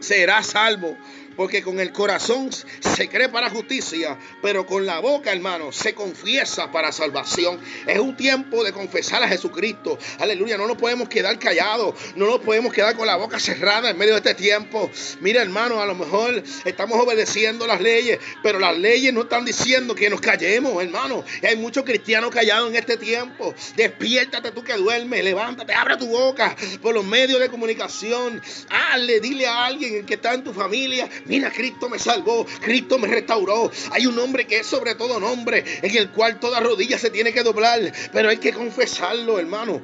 será 0.00 0.42
salvo. 0.42 0.96
Porque 1.40 1.62
con 1.62 1.80
el 1.80 1.90
corazón 1.90 2.50
se 2.52 3.08
cree 3.08 3.30
para 3.30 3.48
justicia, 3.48 4.18
pero 4.42 4.66
con 4.66 4.84
la 4.84 4.98
boca, 4.98 5.32
hermano, 5.32 5.72
se 5.72 5.94
confiesa 5.94 6.70
para 6.70 6.92
salvación. 6.92 7.58
Es 7.86 7.98
un 7.98 8.14
tiempo 8.14 8.62
de 8.62 8.74
confesar 8.74 9.22
a 9.22 9.28
Jesucristo. 9.28 9.98
Aleluya, 10.18 10.58
no 10.58 10.66
nos 10.66 10.76
podemos 10.76 11.08
quedar 11.08 11.38
callados, 11.38 11.94
no 12.14 12.26
nos 12.26 12.40
podemos 12.40 12.74
quedar 12.74 12.94
con 12.94 13.06
la 13.06 13.16
boca 13.16 13.40
cerrada 13.40 13.88
en 13.88 13.96
medio 13.96 14.12
de 14.12 14.18
este 14.18 14.34
tiempo. 14.34 14.90
Mira, 15.22 15.40
hermano, 15.40 15.80
a 15.80 15.86
lo 15.86 15.94
mejor 15.94 16.42
estamos 16.66 17.00
obedeciendo 17.00 17.66
las 17.66 17.80
leyes, 17.80 18.18
pero 18.42 18.58
las 18.58 18.76
leyes 18.76 19.14
no 19.14 19.22
están 19.22 19.46
diciendo 19.46 19.94
que 19.94 20.10
nos 20.10 20.20
callemos, 20.20 20.82
hermano. 20.82 21.24
hay 21.42 21.56
muchos 21.56 21.84
cristianos 21.84 22.32
callados 22.32 22.68
en 22.68 22.76
este 22.76 22.98
tiempo. 22.98 23.54
Despiértate 23.76 24.50
tú 24.50 24.62
que 24.62 24.74
duermes, 24.74 25.24
levántate, 25.24 25.72
abre 25.72 25.96
tu 25.96 26.06
boca 26.06 26.54
por 26.82 26.92
los 26.92 27.06
medios 27.06 27.40
de 27.40 27.48
comunicación. 27.48 28.42
Hazle, 28.68 29.20
dile 29.20 29.46
a 29.46 29.64
alguien 29.64 30.04
que 30.04 30.14
está 30.16 30.34
en 30.34 30.44
tu 30.44 30.52
familia 30.52 31.08
Mira, 31.30 31.52
Cristo 31.52 31.88
me 31.88 32.00
salvó, 32.00 32.44
Cristo 32.60 32.98
me 32.98 33.06
restauró. 33.06 33.70
Hay 33.92 34.04
un 34.04 34.16
nombre 34.16 34.48
que 34.48 34.58
es 34.58 34.66
sobre 34.66 34.96
todo 34.96 35.20
nombre, 35.20 35.64
en 35.80 35.96
el 35.96 36.10
cual 36.10 36.40
toda 36.40 36.58
rodilla 36.58 36.98
se 36.98 37.08
tiene 37.08 37.32
que 37.32 37.44
doblar, 37.44 37.92
pero 38.12 38.30
hay 38.30 38.38
que 38.38 38.52
confesarlo, 38.52 39.38
hermano. 39.38 39.80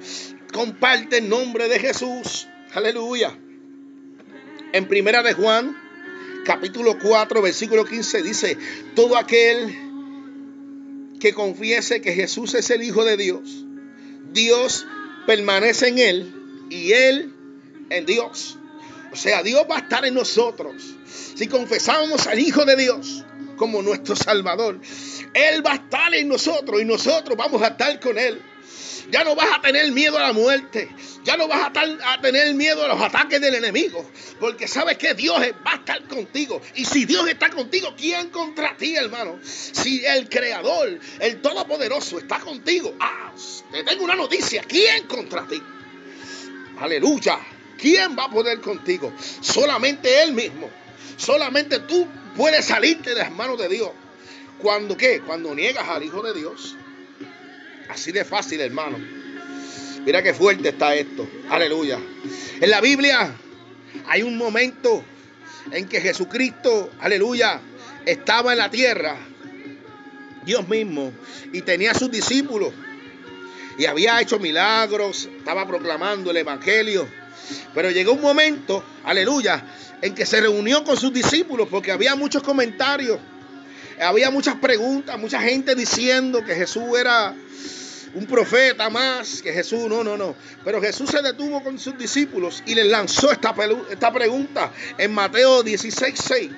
Comparte 0.52 1.18
el 1.18 1.28
nombre 1.28 1.68
de 1.68 1.78
Jesús. 1.78 2.48
Aleluya. 2.74 3.38
En 4.72 4.88
primera 4.88 5.22
de 5.22 5.34
Juan, 5.34 5.76
capítulo 6.44 6.98
4, 6.98 7.40
versículo 7.40 7.84
15 7.84 8.22
dice, 8.22 8.58
todo 8.96 9.16
aquel 9.16 9.72
que 11.20 11.32
confiese 11.32 12.00
que 12.00 12.12
Jesús 12.12 12.54
es 12.54 12.70
el 12.70 12.82
Hijo 12.82 13.04
de 13.04 13.16
Dios, 13.16 13.64
Dios 14.32 14.84
permanece 15.28 15.86
en 15.86 15.98
él 15.98 16.66
y 16.70 16.90
él 16.90 17.32
en 17.88 18.04
Dios. 18.04 18.58
O 19.16 19.18
sea, 19.18 19.42
Dios 19.42 19.64
va 19.68 19.76
a 19.76 19.78
estar 19.78 20.04
en 20.04 20.12
nosotros. 20.12 20.74
Si 21.34 21.46
confesamos 21.46 22.26
al 22.26 22.38
Hijo 22.38 22.66
de 22.66 22.76
Dios 22.76 23.24
como 23.56 23.80
nuestro 23.80 24.14
Salvador, 24.14 24.78
Él 25.32 25.66
va 25.66 25.72
a 25.72 25.76
estar 25.76 26.14
en 26.14 26.28
nosotros 26.28 26.82
y 26.82 26.84
nosotros 26.84 27.34
vamos 27.34 27.62
a 27.62 27.68
estar 27.68 27.98
con 27.98 28.18
Él. 28.18 28.42
Ya 29.10 29.24
no 29.24 29.34
vas 29.34 29.48
a 29.56 29.62
tener 29.62 29.90
miedo 29.92 30.18
a 30.18 30.20
la 30.20 30.32
muerte. 30.34 30.90
Ya 31.24 31.38
no 31.38 31.48
vas 31.48 31.70
a, 31.74 32.20
tener 32.20 32.52
miedo 32.54 32.84
a 32.84 32.88
los 32.88 33.00
ataques 33.00 33.40
del 33.40 33.54
enemigo. 33.54 34.06
Porque 34.38 34.68
sabes 34.68 34.98
que 34.98 35.14
Dios 35.14 35.40
va 35.66 35.72
a 35.72 35.76
estar 35.76 36.06
contigo. 36.06 36.60
Y 36.74 36.84
si 36.84 37.06
Dios 37.06 37.26
está 37.26 37.48
contigo, 37.48 37.94
¿quién 37.96 38.28
contra 38.28 38.76
ti, 38.76 38.96
hermano? 38.96 39.38
Si 39.42 40.04
el 40.04 40.28
Creador, 40.28 41.00
el 41.20 41.40
Todopoderoso, 41.40 42.18
está 42.18 42.38
contigo. 42.40 42.94
Ah, 43.00 43.32
te 43.72 43.82
tengo 43.82 44.04
una 44.04 44.14
noticia. 44.14 44.62
¿Quién 44.68 45.06
contra 45.06 45.46
ti? 45.46 45.62
Aleluya. 46.78 47.55
¿Quién 47.78 48.16
va 48.18 48.24
a 48.24 48.30
poder 48.30 48.60
contigo? 48.60 49.12
Solamente 49.40 50.22
Él 50.22 50.32
mismo. 50.32 50.70
Solamente 51.16 51.80
tú 51.80 52.06
puedes 52.36 52.64
salirte 52.64 53.10
de 53.10 53.16
las 53.16 53.32
manos 53.32 53.58
de 53.58 53.68
Dios. 53.68 53.90
¿Cuándo 54.58 54.96
qué? 54.96 55.20
Cuando 55.20 55.54
niegas 55.54 55.88
al 55.88 56.02
Hijo 56.02 56.22
de 56.22 56.34
Dios. 56.34 56.76
Así 57.88 58.12
de 58.12 58.24
fácil, 58.24 58.60
hermano. 58.60 58.98
Mira 60.04 60.22
qué 60.22 60.32
fuerte 60.32 60.68
está 60.68 60.94
esto. 60.94 61.28
Aleluya. 61.50 61.98
En 62.60 62.70
la 62.70 62.80
Biblia 62.80 63.34
hay 64.06 64.22
un 64.22 64.36
momento 64.36 65.02
en 65.70 65.88
que 65.88 66.00
Jesucristo, 66.00 66.90
aleluya, 67.00 67.60
estaba 68.04 68.52
en 68.52 68.58
la 68.58 68.70
tierra. 68.70 69.16
Dios 70.44 70.68
mismo. 70.68 71.12
Y 71.52 71.62
tenía 71.62 71.90
a 71.90 71.94
sus 71.94 72.10
discípulos. 72.10 72.72
Y 73.78 73.86
había 73.86 74.20
hecho 74.20 74.38
milagros. 74.38 75.28
Estaba 75.38 75.66
proclamando 75.66 76.30
el 76.30 76.36
Evangelio. 76.38 77.08
Pero 77.74 77.90
llegó 77.90 78.12
un 78.12 78.20
momento, 78.20 78.84
aleluya, 79.04 79.64
en 80.02 80.14
que 80.14 80.26
se 80.26 80.40
reunió 80.40 80.84
con 80.84 80.96
sus 80.96 81.12
discípulos 81.12 81.68
porque 81.70 81.92
había 81.92 82.14
muchos 82.14 82.42
comentarios, 82.42 83.18
había 84.00 84.30
muchas 84.30 84.56
preguntas, 84.56 85.18
mucha 85.18 85.40
gente 85.40 85.74
diciendo 85.74 86.44
que 86.44 86.54
Jesús 86.54 86.98
era 86.98 87.34
un 88.14 88.26
profeta 88.26 88.88
más, 88.88 89.42
que 89.42 89.52
Jesús, 89.52 89.88
no, 89.88 90.02
no, 90.02 90.16
no. 90.16 90.34
Pero 90.64 90.80
Jesús 90.80 91.10
se 91.10 91.22
detuvo 91.22 91.62
con 91.62 91.78
sus 91.78 91.98
discípulos 91.98 92.62
y 92.66 92.74
les 92.74 92.86
lanzó 92.86 93.30
esta, 93.30 93.54
esta 93.90 94.12
pregunta 94.12 94.72
en 94.96 95.12
Mateo 95.12 95.62
16, 95.62 96.14
6. 96.18 96.50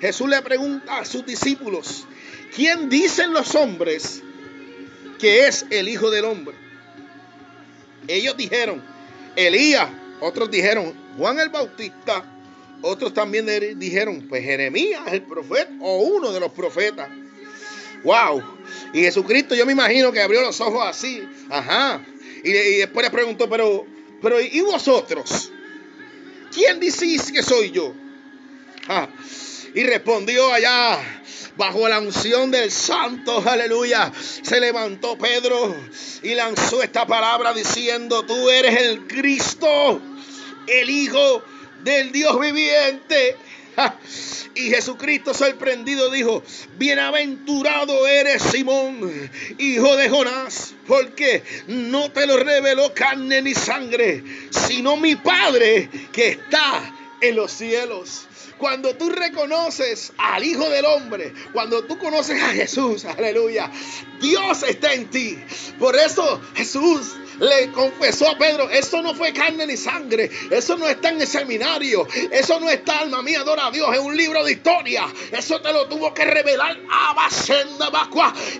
Jesús 0.00 0.28
le 0.28 0.42
pregunta 0.42 0.98
a 0.98 1.04
sus 1.04 1.24
discípulos, 1.24 2.06
¿quién 2.54 2.88
dicen 2.88 3.32
los 3.32 3.54
hombres 3.54 4.22
que 5.18 5.46
es 5.46 5.66
el 5.70 5.88
Hijo 5.88 6.10
del 6.10 6.24
Hombre? 6.24 6.56
Ellos 8.06 8.36
dijeron, 8.36 8.82
Elías, 9.46 9.88
otros 10.20 10.50
dijeron 10.50 10.92
Juan 11.16 11.38
el 11.38 11.48
Bautista, 11.48 12.24
otros 12.82 13.14
también 13.14 13.46
dijeron, 13.78 14.26
pues 14.28 14.42
Jeremías, 14.42 15.02
el 15.12 15.22
profeta, 15.22 15.72
o 15.80 15.98
uno 15.98 16.32
de 16.32 16.40
los 16.40 16.52
profetas. 16.52 17.08
Wow. 18.04 18.42
Y 18.92 19.00
Jesucristo, 19.00 19.54
yo 19.54 19.66
me 19.66 19.72
imagino 19.72 20.12
que 20.12 20.20
abrió 20.20 20.40
los 20.40 20.60
ojos 20.60 20.82
así. 20.86 21.22
Ajá. 21.50 22.04
Y, 22.44 22.50
después 22.50 23.04
le 23.04 23.10
preguntó, 23.10 23.48
pero, 23.48 23.84
pero, 24.22 24.40
¿y 24.40 24.60
vosotros? 24.60 25.50
¿Quién 26.52 26.78
decís 26.78 27.32
que 27.32 27.42
soy 27.42 27.70
yo? 27.72 27.92
Ah. 28.86 29.08
Y 29.78 29.84
respondió 29.84 30.52
allá, 30.52 30.98
bajo 31.56 31.88
la 31.88 32.00
unción 32.00 32.50
del 32.50 32.68
santo, 32.68 33.44
aleluya, 33.48 34.10
se 34.42 34.58
levantó 34.58 35.16
Pedro 35.16 35.72
y 36.20 36.34
lanzó 36.34 36.82
esta 36.82 37.06
palabra 37.06 37.54
diciendo, 37.54 38.24
tú 38.24 38.50
eres 38.50 38.76
el 38.76 39.06
Cristo, 39.06 40.02
el 40.66 40.90
Hijo 40.90 41.44
del 41.84 42.10
Dios 42.10 42.40
viviente. 42.40 43.36
Y 44.56 44.62
Jesucristo 44.62 45.32
sorprendido 45.32 46.10
dijo, 46.10 46.42
bienaventurado 46.76 48.04
eres 48.08 48.42
Simón, 48.42 49.30
hijo 49.58 49.96
de 49.96 50.08
Jonás, 50.08 50.74
porque 50.88 51.44
no 51.68 52.10
te 52.10 52.26
lo 52.26 52.36
reveló 52.36 52.92
carne 52.92 53.42
ni 53.42 53.54
sangre, 53.54 54.24
sino 54.50 54.96
mi 54.96 55.14
Padre 55.14 55.88
que 56.10 56.30
está 56.30 56.82
en 57.20 57.36
los 57.36 57.52
cielos. 57.52 58.27
Cuando 58.58 58.96
tú 58.96 59.08
reconoces 59.10 60.12
al 60.18 60.44
Hijo 60.44 60.68
del 60.68 60.84
Hombre, 60.84 61.32
cuando 61.52 61.84
tú 61.84 61.96
conoces 61.98 62.42
a 62.42 62.48
Jesús, 62.48 63.04
aleluya, 63.04 63.70
Dios 64.20 64.62
está 64.64 64.92
en 64.94 65.08
ti. 65.08 65.38
Por 65.78 65.96
eso 65.96 66.40
Jesús 66.54 67.14
le 67.38 67.70
confesó 67.72 68.28
a 68.28 68.38
Pedro, 68.38 68.70
eso 68.70 69.02
no 69.02 69.14
fue 69.14 69.32
carne 69.32 69.66
ni 69.66 69.76
sangre, 69.76 70.30
eso 70.50 70.76
no 70.76 70.88
está 70.88 71.10
en 71.10 71.20
el 71.20 71.26
seminario, 71.26 72.06
eso 72.30 72.60
no 72.60 72.68
está, 72.70 73.00
alma 73.00 73.22
mía, 73.22 73.40
adora 73.40 73.66
a 73.66 73.70
Dios, 73.70 73.88
es 73.92 74.00
un 74.00 74.16
libro 74.16 74.44
de 74.44 74.52
historia, 74.52 75.06
eso 75.32 75.60
te 75.60 75.72
lo 75.72 75.86
tuvo 75.88 76.12
que 76.14 76.24
revelar 76.24 76.78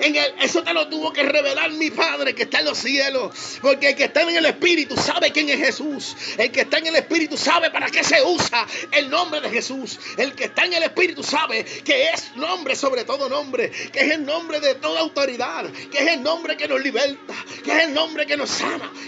en 0.01 0.17
el, 0.17 0.35
eso 0.41 0.62
te 0.62 0.73
lo 0.73 0.88
tuvo 0.88 1.12
que 1.12 1.23
revelar 1.23 1.71
mi 1.73 1.91
Padre 1.91 2.35
que 2.35 2.45
está 2.45 2.61
en 2.61 2.67
los 2.67 2.79
cielos, 2.79 3.59
porque 3.61 3.91
el 3.91 3.97
que 3.97 4.05
está 4.05 4.23
en 4.23 4.37
el 4.37 4.47
Espíritu 4.47 4.97
sabe 4.97 5.33
quién 5.33 5.49
es 5.49 5.59
Jesús, 5.59 6.17
el 6.37 6.51
que 6.51 6.62
está 6.62 6.79
en 6.79 6.88
el 6.88 6.97
Espíritu 6.97 7.37
sabe 7.37 7.71
para 7.71 7.88
qué 7.91 8.05
se 8.05 8.23
usa 8.23 8.67
el 8.93 9.11
nombre 9.11 9.41
de 9.41 9.51
Jesús, 9.51 9.99
el 10.17 10.35
que 10.35 10.45
está 10.45 10.64
en 10.64 10.75
el 10.75 10.83
Espíritu 10.83 11.23
sabe 11.23 11.64
que 11.64 12.11
es 12.11 12.37
nombre 12.37 12.77
sobre 12.77 13.05
todo 13.05 13.29
nombre, 13.29 13.71
que 13.71 14.01
es 14.01 14.12
el 14.12 14.25
nombre 14.25 14.61
de 14.61 14.75
toda 14.77 15.01
autoridad, 15.01 15.71
que 15.91 15.99
es 15.99 16.09
el 16.12 16.23
nombre 16.23 16.57
que 16.57 16.69
nos 16.69 16.81
liberta, 16.81 17.35
que 17.64 17.73
es 17.73 17.85
el 17.85 17.95
nombre 17.95 18.27
que 18.27 18.37
nos 18.37 18.51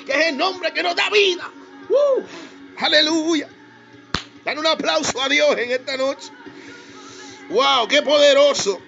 que 0.07 0.13
es 0.13 0.27
el 0.29 0.37
nombre 0.37 0.73
que 0.73 0.83
nos 0.83 0.95
da 0.95 1.09
vida. 1.11 1.51
Uh, 1.89 2.23
aleluya. 2.79 3.49
Dan 4.45 4.59
un 4.59 4.67
aplauso 4.67 5.21
a 5.21 5.29
Dios 5.29 5.57
en 5.59 5.71
esta 5.71 5.97
noche. 5.97 6.31
Wow, 7.51 7.89
qué 7.89 8.03
poderoso. 8.03 8.81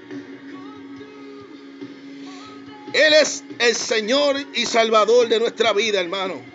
Él 2.92 3.14
es 3.14 3.42
el 3.58 3.74
Señor 3.74 4.36
y 4.54 4.66
Salvador 4.66 5.28
de 5.28 5.40
nuestra 5.40 5.72
vida, 5.72 6.00
hermano. 6.00 6.51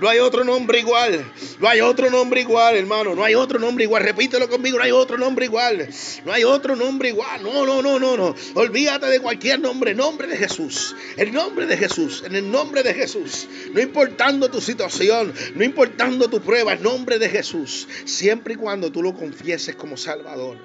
No 0.00 0.08
hay 0.08 0.18
otro 0.18 0.44
nombre 0.44 0.78
igual. 0.78 1.24
No 1.58 1.68
hay 1.68 1.80
otro 1.80 2.10
nombre 2.10 2.40
igual, 2.40 2.76
hermano. 2.76 3.14
No 3.14 3.24
hay 3.24 3.34
otro 3.34 3.58
nombre 3.58 3.84
igual. 3.84 4.04
Repítelo 4.04 4.48
conmigo. 4.48 4.78
No 4.78 4.84
hay 4.84 4.92
otro 4.92 5.18
nombre 5.18 5.46
igual. 5.46 5.88
No 6.24 6.32
hay 6.32 6.44
otro 6.44 6.76
nombre 6.76 7.08
igual. 7.08 7.42
No, 7.42 7.66
no, 7.66 7.82
no, 7.82 7.98
no, 7.98 8.16
no. 8.16 8.34
Olvídate 8.54 9.06
de 9.06 9.20
cualquier 9.20 9.60
nombre. 9.60 9.94
Nombre 9.94 10.28
de 10.28 10.36
Jesús. 10.36 10.94
El 11.16 11.32
nombre 11.32 11.66
de 11.66 11.76
Jesús. 11.76 12.22
En 12.24 12.36
el 12.36 12.50
nombre 12.50 12.82
de 12.82 12.94
Jesús. 12.94 13.48
No 13.72 13.80
importando 13.80 14.48
tu 14.50 14.60
situación. 14.60 15.32
No 15.54 15.64
importando 15.64 16.28
tu 16.28 16.40
prueba. 16.40 16.74
El 16.74 16.82
nombre 16.82 17.18
de 17.18 17.28
Jesús. 17.28 17.88
Siempre 18.04 18.54
y 18.54 18.56
cuando 18.56 18.92
tú 18.92 19.02
lo 19.02 19.14
confieses 19.14 19.74
como 19.74 19.96
Salvador 19.96 20.58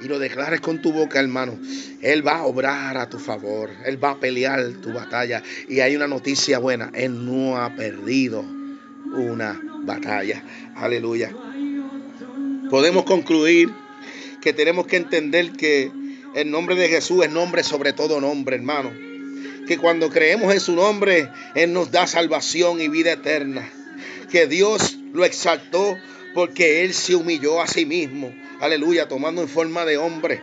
y 0.00 0.06
lo 0.06 0.20
declares 0.20 0.60
con 0.60 0.80
tu 0.80 0.92
boca, 0.92 1.18
hermano, 1.18 1.58
Él 2.02 2.24
va 2.24 2.36
a 2.36 2.46
obrar 2.46 2.96
a 2.96 3.08
tu 3.08 3.18
favor. 3.18 3.70
Él 3.84 4.02
va 4.02 4.12
a 4.12 4.20
pelear 4.20 4.74
tu 4.80 4.92
batalla. 4.92 5.42
Y 5.68 5.80
hay 5.80 5.96
una 5.96 6.06
noticia 6.06 6.60
buena. 6.60 6.92
Él 6.94 7.24
no 7.26 7.56
ha 7.56 7.74
perdido 7.74 8.57
una 9.14 9.60
batalla. 9.82 10.42
Aleluya. 10.76 11.32
Podemos 12.70 13.04
concluir 13.04 13.70
que 14.40 14.52
tenemos 14.52 14.86
que 14.86 14.96
entender 14.96 15.52
que 15.52 15.90
el 16.34 16.50
nombre 16.50 16.74
de 16.76 16.88
Jesús 16.88 17.24
es 17.24 17.30
nombre 17.30 17.62
sobre 17.62 17.92
todo 17.92 18.20
nombre, 18.20 18.56
hermano. 18.56 18.92
Que 19.66 19.78
cuando 19.78 20.10
creemos 20.10 20.52
en 20.52 20.60
su 20.60 20.74
nombre, 20.74 21.28
Él 21.54 21.72
nos 21.72 21.90
da 21.90 22.06
salvación 22.06 22.80
y 22.80 22.88
vida 22.88 23.12
eterna. 23.12 23.68
Que 24.30 24.46
Dios 24.46 24.98
lo 25.12 25.24
exaltó 25.24 25.96
porque 26.34 26.84
Él 26.84 26.94
se 26.94 27.14
humilló 27.14 27.60
a 27.60 27.66
sí 27.66 27.84
mismo. 27.86 28.32
Aleluya, 28.60 29.08
tomando 29.08 29.42
en 29.42 29.48
forma 29.48 29.84
de 29.84 29.96
hombre 29.96 30.42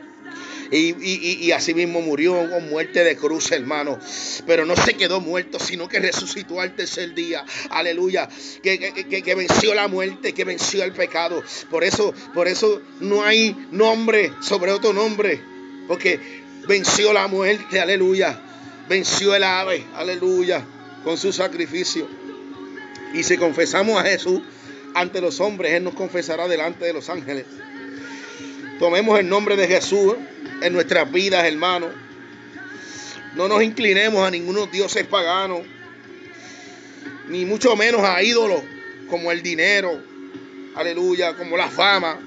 y, 0.71 1.45
y, 1.45 1.51
así 1.51 1.73
mismo 1.73 2.01
murió 2.01 2.49
con 2.49 2.69
muerte 2.69 3.03
de 3.03 3.15
cruz, 3.15 3.51
hermano. 3.51 3.99
Pero 4.47 4.65
no 4.65 4.75
se 4.75 4.95
quedó 4.95 5.21
muerto, 5.21 5.59
sino 5.59 5.87
que 5.87 5.99
resucitó 5.99 6.59
al 6.59 6.75
tercer 6.75 7.13
día. 7.13 7.45
Aleluya. 7.69 8.27
Que, 8.63 8.79
que, 8.79 9.35
venció 9.35 9.73
la 9.73 9.87
muerte, 9.87 10.33
que 10.33 10.43
venció 10.43 10.83
el 10.83 10.91
pecado. 10.91 11.43
Por 11.69 11.83
eso, 11.83 12.13
por 12.33 12.47
eso 12.47 12.81
no 12.99 13.23
hay 13.23 13.55
nombre 13.71 14.31
sobre 14.41 14.71
otro 14.71 14.93
nombre. 14.93 15.41
Porque 15.87 16.19
venció 16.67 17.13
la 17.13 17.27
muerte, 17.27 17.79
aleluya. 17.79 18.39
Venció 18.89 19.35
el 19.35 19.43
ave, 19.43 19.83
aleluya, 19.95 20.63
con 21.03 21.17
su 21.17 21.31
sacrificio. 21.31 22.07
Y 23.13 23.23
si 23.23 23.37
confesamos 23.37 23.99
a 23.99 24.03
Jesús 24.03 24.41
ante 24.93 25.21
los 25.21 25.39
hombres, 25.39 25.73
Él 25.73 25.83
nos 25.83 25.93
confesará 25.93 26.47
delante 26.47 26.85
de 26.85 26.93
los 26.93 27.09
ángeles. 27.09 27.45
Tomemos 28.79 29.19
el 29.19 29.29
nombre 29.29 29.55
de 29.55 29.67
Jesús 29.67 30.15
en 30.61 30.73
nuestras 30.73 31.11
vidas, 31.11 31.45
hermanos. 31.45 31.91
No 33.35 33.47
nos 33.47 33.61
inclinemos 33.63 34.25
a 34.25 34.31
ningunos 34.31 34.71
dioses 34.71 35.05
paganos, 35.07 35.61
ni 37.27 37.45
mucho 37.45 37.75
menos 37.75 38.01
a 38.01 38.21
ídolos 38.23 38.61
como 39.09 39.31
el 39.31 39.41
dinero, 39.41 40.01
aleluya, 40.75 41.35
como 41.35 41.57
la 41.57 41.69
fama, 41.69 42.19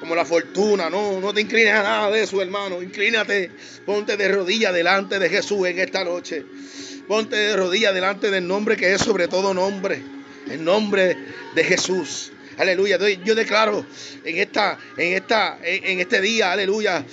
como 0.00 0.14
la 0.14 0.24
fortuna. 0.24 0.90
No, 0.90 1.20
no 1.20 1.32
te 1.32 1.40
inclines 1.40 1.72
a 1.72 1.82
nada 1.82 2.10
de 2.10 2.22
eso, 2.22 2.42
hermano. 2.42 2.82
Inclínate, 2.82 3.50
ponte 3.84 4.16
de 4.16 4.28
rodillas 4.28 4.74
delante 4.74 5.18
de 5.18 5.28
Jesús 5.28 5.66
en 5.66 5.78
esta 5.78 6.04
noche. 6.04 6.44
Ponte 7.08 7.36
de 7.36 7.56
rodillas 7.56 7.94
delante 7.94 8.30
del 8.30 8.46
nombre 8.46 8.76
que 8.76 8.92
es 8.92 9.00
sobre 9.00 9.28
todo 9.28 9.54
nombre, 9.54 10.02
el 10.50 10.64
nombre 10.64 11.16
de 11.54 11.64
Jesús. 11.64 12.32
Aleluya. 12.58 12.98
Yo 13.24 13.34
declaro 13.34 13.84
en 14.24 14.38
esta, 14.38 14.78
en 14.96 15.12
esta, 15.12 15.58
en 15.62 16.00
este 16.00 16.20
día, 16.20 16.52
aleluya, 16.52 17.04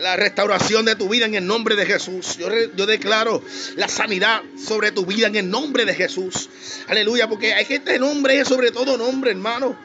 la 0.00 0.16
restauración 0.16 0.84
de 0.84 0.96
tu 0.96 1.08
vida 1.08 1.26
en 1.26 1.34
el 1.34 1.46
nombre 1.46 1.76
de 1.76 1.86
Jesús. 1.86 2.36
Yo, 2.38 2.48
yo, 2.76 2.86
declaro 2.86 3.42
la 3.76 3.88
sanidad 3.88 4.42
sobre 4.56 4.92
tu 4.92 5.04
vida 5.04 5.26
en 5.26 5.36
el 5.36 5.50
nombre 5.50 5.84
de 5.84 5.94
Jesús. 5.94 6.48
Aleluya, 6.88 7.28
porque 7.28 7.54
hay 7.54 7.64
que 7.64 7.76
este 7.76 7.98
nombre 7.98 8.38
es 8.38 8.48
sobre 8.48 8.70
todo 8.70 8.96
nombre, 8.96 9.30
hermano. 9.30 9.76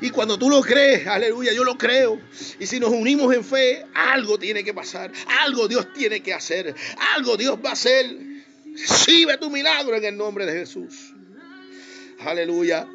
Y 0.00 0.10
cuando 0.10 0.38
tú 0.38 0.50
lo 0.50 0.62
crees, 0.62 1.06
aleluya, 1.06 1.52
yo 1.52 1.62
lo 1.62 1.78
creo. 1.78 2.18
Y 2.58 2.66
si 2.66 2.80
nos 2.80 2.90
unimos 2.90 3.32
en 3.34 3.44
fe, 3.44 3.86
algo 3.94 4.38
tiene 4.38 4.64
que 4.64 4.74
pasar. 4.74 5.12
Algo 5.40 5.68
Dios 5.68 5.92
tiene 5.92 6.20
que 6.20 6.34
hacer. 6.34 6.74
Algo 7.14 7.36
Dios 7.36 7.58
va 7.64 7.70
a 7.70 7.72
hacer. 7.74 8.06
Recibe 8.72 9.36
tu 9.38 9.50
milagro 9.50 9.96
en 9.96 10.04
el 10.04 10.16
nombre 10.16 10.46
de 10.46 10.52
Jesús. 10.52 11.14
Aleluya. 12.20 12.86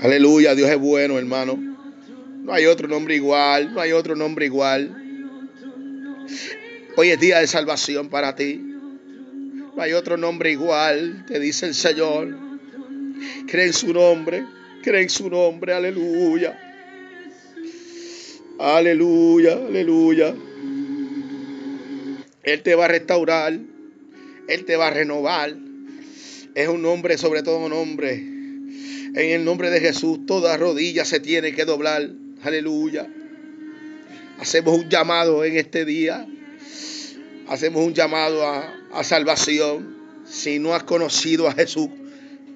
Aleluya, 0.00 0.54
Dios 0.54 0.70
es 0.70 0.78
bueno, 0.78 1.18
hermano. 1.18 1.67
No 2.48 2.54
hay 2.54 2.64
otro 2.64 2.88
nombre 2.88 3.14
igual, 3.14 3.74
no 3.74 3.80
hay 3.82 3.92
otro 3.92 4.16
nombre 4.16 4.46
igual. 4.46 4.96
Hoy 6.96 7.10
es 7.10 7.20
día 7.20 7.40
de 7.40 7.46
salvación 7.46 8.08
para 8.08 8.36
ti. 8.36 8.54
No 8.56 9.82
hay 9.82 9.92
otro 9.92 10.16
nombre 10.16 10.50
igual, 10.50 11.26
te 11.26 11.38
dice 11.40 11.66
el 11.66 11.74
Señor. 11.74 12.34
Cree 13.48 13.66
en 13.66 13.74
su 13.74 13.92
nombre, 13.92 14.46
cree 14.82 15.02
en 15.02 15.10
su 15.10 15.28
nombre, 15.28 15.74
aleluya. 15.74 16.58
Aleluya, 18.58 19.52
aleluya. 19.52 20.34
Él 22.44 22.62
te 22.62 22.74
va 22.74 22.86
a 22.86 22.88
restaurar, 22.88 23.58
Él 24.48 24.64
te 24.64 24.76
va 24.76 24.86
a 24.86 24.90
renovar. 24.90 25.54
Es 26.54 26.66
un 26.66 26.80
nombre 26.80 27.18
sobre 27.18 27.42
todo 27.42 27.58
un 27.58 27.68
nombre 27.68 28.38
en 29.14 29.30
el 29.30 29.44
nombre 29.44 29.68
de 29.70 29.80
Jesús, 29.80 30.24
toda 30.26 30.56
rodilla 30.56 31.04
se 31.04 31.20
tiene 31.20 31.52
que 31.52 31.64
doblar. 31.64 32.08
Aleluya. 32.42 33.08
Hacemos 34.38 34.78
un 34.78 34.88
llamado 34.88 35.44
en 35.44 35.56
este 35.56 35.84
día. 35.84 36.24
Hacemos 37.48 37.84
un 37.84 37.94
llamado 37.94 38.46
a, 38.46 38.72
a 38.92 39.02
salvación. 39.02 39.96
Si 40.24 40.60
no 40.60 40.74
has 40.74 40.84
conocido 40.84 41.48
a 41.48 41.52
Jesús, 41.52 41.88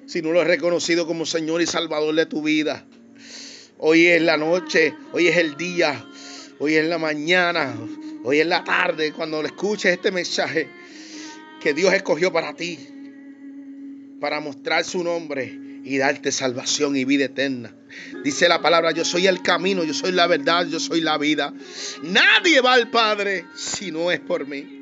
si 0.05 0.21
no 0.21 0.31
lo 0.31 0.39
has 0.39 0.47
reconocido 0.47 1.05
como 1.05 1.25
Señor 1.25 1.61
y 1.61 1.65
Salvador 1.65 2.15
de 2.15 2.25
tu 2.27 2.43
vida, 2.43 2.85
hoy 3.77 4.05
es 4.05 4.21
la 4.21 4.37
noche, 4.37 4.93
hoy 5.11 5.27
es 5.27 5.37
el 5.37 5.57
día, 5.57 6.05
hoy 6.59 6.75
es 6.75 6.85
la 6.85 6.99
mañana, 6.99 7.75
hoy 8.23 8.39
es 8.39 8.45
la 8.45 8.63
tarde, 8.63 9.11
cuando 9.11 9.41
le 9.41 9.47
escuches 9.47 9.91
este 9.91 10.11
mensaje 10.11 10.69
que 11.61 11.73
Dios 11.73 11.91
escogió 11.93 12.31
para 12.31 12.53
ti, 12.53 12.77
para 14.19 14.39
mostrar 14.39 14.83
su 14.83 15.03
nombre 15.03 15.72
y 15.83 15.97
darte 15.97 16.31
salvación 16.31 16.95
y 16.95 17.05
vida 17.05 17.25
eterna. 17.25 17.75
Dice 18.23 18.47
la 18.47 18.61
palabra, 18.61 18.91
yo 18.91 19.03
soy 19.03 19.27
el 19.27 19.41
camino, 19.41 19.83
yo 19.83 19.93
soy 19.93 20.11
la 20.11 20.27
verdad, 20.27 20.65
yo 20.67 20.79
soy 20.79 21.01
la 21.01 21.17
vida. 21.17 21.53
Nadie 22.03 22.61
va 22.61 22.73
al 22.73 22.89
Padre 22.89 23.45
si 23.55 23.91
no 23.91 24.11
es 24.11 24.19
por 24.19 24.47
mí. 24.47 24.81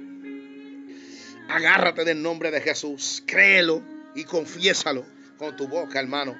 Agárrate 1.50 2.06
del 2.06 2.22
nombre 2.22 2.52
de 2.52 2.62
Jesús, 2.62 3.24
créelo 3.26 3.82
y 4.16 4.24
confiésalo 4.24 5.06
con 5.38 5.56
tu 5.56 5.68
boca, 5.68 6.00
hermano, 6.00 6.38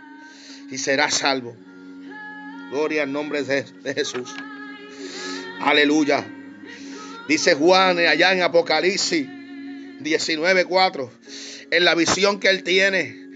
y 0.70 0.78
serás 0.78 1.16
salvo. 1.16 1.58
Gloria 2.70 3.04
al 3.04 3.12
nombre 3.12 3.44
de, 3.44 3.66
Jesús. 3.94 4.34
Aleluya. 5.60 6.26
Dice 7.28 7.56
Juan 7.56 8.00
allá 8.00 8.32
en 8.32 8.44
Apocalipsis 8.44 9.28
19:4, 9.28 11.10
en 11.72 11.84
la 11.84 11.96
visión 11.96 12.40
que 12.40 12.50
él 12.50 12.64
tiene 12.64 13.31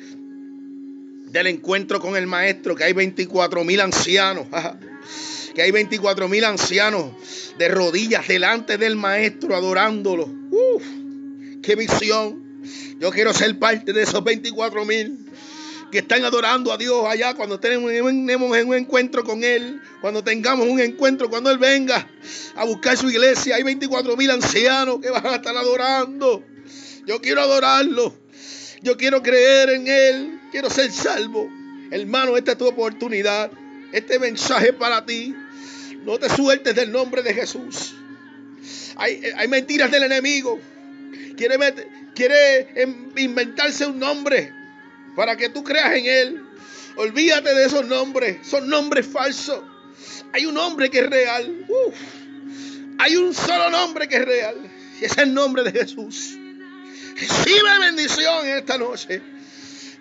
del 1.35 1.47
encuentro 1.47 1.99
con 1.99 2.15
el 2.15 2.27
maestro, 2.27 2.75
que 2.75 2.85
hay 2.85 2.93
24 2.93 3.63
mil 3.65 3.81
ancianos. 3.81 4.47
que 5.53 5.61
hay 5.61 5.71
24 5.71 6.29
mil 6.29 6.45
ancianos 6.45 7.11
de 7.57 7.67
rodillas 7.67 8.27
delante 8.27 8.77
del 8.77 8.95
maestro 8.95 9.55
adorándolo. 9.55 10.29
Uf, 10.49 10.83
qué 11.61 11.75
visión. 11.75 12.61
Yo 12.99 13.11
quiero 13.11 13.33
ser 13.33 13.59
parte 13.59 13.91
de 13.91 14.03
esos 14.03 14.23
24 14.23 14.85
mil 14.85 15.29
que 15.91 15.99
están 15.99 16.23
adorando 16.23 16.71
a 16.71 16.77
Dios 16.77 17.05
allá 17.05 17.33
cuando 17.33 17.59
tenemos 17.59 17.91
un 17.91 18.73
encuentro 18.73 19.23
con 19.25 19.43
Él, 19.43 19.81
cuando 20.01 20.23
tengamos 20.23 20.67
un 20.67 20.79
encuentro, 20.79 21.29
cuando 21.29 21.51
Él 21.51 21.57
venga 21.57 22.07
a 22.55 22.63
buscar 22.63 22.97
su 22.97 23.09
iglesia. 23.09 23.57
Hay 23.57 23.63
24 23.63 24.15
mil 24.15 24.31
ancianos 24.31 24.99
que 25.01 25.09
van 25.09 25.25
a 25.25 25.35
estar 25.35 25.55
adorando. 25.55 26.43
Yo 27.05 27.21
quiero 27.21 27.41
adorarlo. 27.41 28.15
Yo 28.81 28.95
quiero 28.95 29.21
creer 29.21 29.69
en 29.69 29.87
Él. 29.87 30.34
Quiero 30.55 30.69
ser 30.69 30.89
salvo. 30.89 31.51
Hermano, 31.91 32.37
esta 32.37 32.53
es 32.53 32.57
tu 32.57 32.65
oportunidad. 32.65 33.51
Este 33.91 34.19
mensaje 34.19 34.71
para 34.71 35.05
ti. 35.05 35.35
No 36.05 36.17
te 36.17 36.29
sueltes 36.29 36.73
del 36.73 36.93
nombre 36.93 37.21
de 37.23 37.33
Jesús. 37.33 37.93
Hay, 38.95 39.21
hay 39.35 39.49
mentiras 39.49 39.91
del 39.91 40.03
enemigo. 40.03 40.57
Quiere, 41.35 41.57
quiere 42.15 42.69
inventarse 43.17 43.85
un 43.85 43.99
nombre 43.99 44.53
para 45.17 45.35
que 45.35 45.49
tú 45.49 45.61
creas 45.61 45.93
en 45.95 46.05
Él. 46.05 46.41
Olvídate 46.95 47.53
de 47.53 47.65
esos 47.65 47.85
nombres. 47.85 48.47
Son 48.47 48.69
nombres 48.69 49.05
falsos. 49.05 49.61
Hay 50.31 50.45
un 50.45 50.53
nombre 50.53 50.89
que 50.89 50.99
es 50.99 51.09
real. 51.09 51.67
Hay 52.99 53.17
un 53.17 53.33
solo 53.33 53.69
nombre 53.71 54.07
que 54.07 54.15
es 54.15 54.25
real. 54.25 54.55
Y 55.01 55.03
es 55.03 55.17
el 55.17 55.33
nombre 55.33 55.63
de 55.63 55.73
Jesús. 55.73 56.37
Recibe 57.17 57.79
bendición 57.81 58.47
en 58.47 58.57
esta 58.59 58.77
noche. 58.77 59.34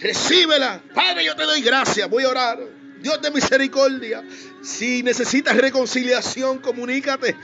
Recíbela. 0.04 0.80
Padre, 0.94 1.24
yo 1.24 1.34
te 1.34 1.42
doy 1.44 1.62
gracias. 1.62 2.10
Voy 2.10 2.24
a 2.24 2.28
orar. 2.28 2.58
Dios 3.00 3.22
de 3.22 3.30
misericordia. 3.30 4.22
Si 4.62 5.02
necesitas 5.02 5.56
reconciliación, 5.56 6.58
comunícate. 6.58 7.34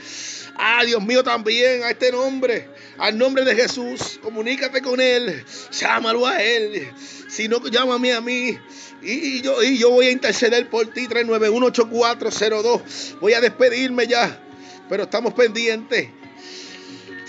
Ah, 0.55 0.83
Dios 0.85 1.03
mío, 1.03 1.23
también 1.23 1.81
a 1.81 1.89
este 1.89 2.11
nombre, 2.11 2.69
al 2.99 3.17
nombre 3.17 3.43
de 3.45 3.55
Jesús. 3.55 4.19
Comunícate 4.21 4.83
con 4.83 5.01
Él. 5.01 5.43
Llámalo 5.71 6.27
a 6.27 6.43
Él. 6.43 6.87
Si 7.27 7.47
no, 7.47 7.67
llámame 7.67 8.13
a 8.13 8.21
mí. 8.21 8.55
Y, 9.01 9.41
yo, 9.41 9.63
y 9.63 9.79
yo 9.79 9.89
voy 9.89 10.05
a 10.05 10.11
interceder 10.11 10.69
por 10.69 10.85
ti. 10.93 11.07
3918402. 11.07 13.19
Voy 13.19 13.33
a 13.33 13.41
despedirme 13.41 14.05
ya. 14.05 14.39
Pero 14.87 15.01
estamos 15.03 15.33
pendientes. 15.33 16.09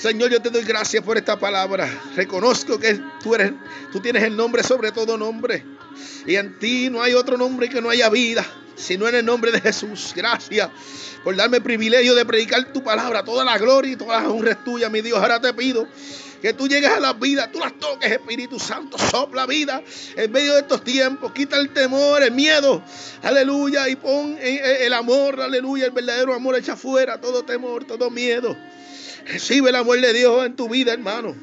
Señor, 0.02 0.32
yo 0.32 0.42
te 0.42 0.50
doy 0.50 0.64
gracias 0.64 1.04
por 1.04 1.16
esta 1.16 1.38
palabra. 1.38 1.88
Reconozco 2.16 2.76
que 2.76 3.00
tú 3.22 3.36
eres, 3.36 3.52
tú 3.92 4.00
tienes 4.00 4.24
el 4.24 4.36
nombre 4.36 4.64
sobre 4.64 4.90
todo 4.90 5.16
nombre. 5.16 5.64
Y 6.26 6.34
en 6.34 6.58
ti 6.58 6.90
no 6.90 7.00
hay 7.00 7.14
otro 7.14 7.36
nombre 7.36 7.68
que 7.68 7.80
no 7.80 7.88
haya 7.88 8.08
vida, 8.08 8.44
sino 8.74 9.06
en 9.06 9.14
el 9.14 9.24
nombre 9.24 9.52
de 9.52 9.60
Jesús. 9.60 10.12
Gracias 10.16 10.70
por 11.22 11.36
darme 11.36 11.58
el 11.58 11.62
privilegio 11.62 12.16
de 12.16 12.26
predicar 12.26 12.72
tu 12.72 12.82
palabra. 12.82 13.24
Toda 13.24 13.44
la 13.44 13.56
gloria 13.58 13.92
y 13.92 13.96
toda 13.96 14.20
la 14.20 14.28
honra 14.28 14.50
es 14.50 14.64
tuya, 14.64 14.88
mi 14.88 15.02
Dios. 15.02 15.20
Ahora 15.20 15.40
te 15.40 15.54
pido 15.54 15.86
que 16.40 16.52
tú 16.52 16.66
llegues 16.66 16.90
a 16.90 16.98
la 16.98 17.12
vida, 17.12 17.52
tú 17.52 17.60
las 17.60 17.78
toques, 17.78 18.10
Espíritu 18.10 18.58
Santo, 18.58 18.98
sopla 18.98 19.46
vida 19.46 19.84
en 20.16 20.32
medio 20.32 20.54
de 20.54 20.62
estos 20.62 20.82
tiempos, 20.82 21.30
quita 21.30 21.56
el 21.58 21.72
temor, 21.72 22.24
el 22.24 22.32
miedo, 22.32 22.82
aleluya, 23.22 23.88
y 23.88 23.94
pon 23.94 24.36
el 24.42 24.92
amor, 24.94 25.40
aleluya, 25.40 25.84
el 25.84 25.92
verdadero 25.92 26.34
amor 26.34 26.56
echa 26.56 26.74
fuera 26.74 27.20
todo 27.20 27.44
temor, 27.44 27.84
todo 27.84 28.10
miedo. 28.10 28.56
Recibe 29.26 29.70
el 29.70 29.76
amor 29.76 30.00
de 30.00 30.12
Dios 30.12 30.46
en 30.46 30.56
tu 30.56 30.68
vida, 30.68 30.92
hermano. 30.92 31.34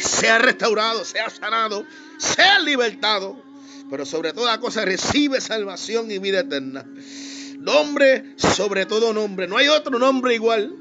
Sea 0.00 0.38
restaurado, 0.38 1.04
sea 1.04 1.30
sanado, 1.30 1.84
sea 2.18 2.58
libertado. 2.60 3.42
Pero 3.90 4.06
sobre 4.06 4.32
toda 4.32 4.58
cosa 4.58 4.84
recibe 4.84 5.40
salvación 5.40 6.10
y 6.10 6.18
vida 6.18 6.40
eterna. 6.40 6.84
Nombre 7.58 8.34
sobre 8.36 8.86
todo 8.86 9.12
nombre. 9.12 9.46
No 9.46 9.56
hay 9.56 9.68
otro 9.68 9.98
nombre 9.98 10.34
igual, 10.34 10.74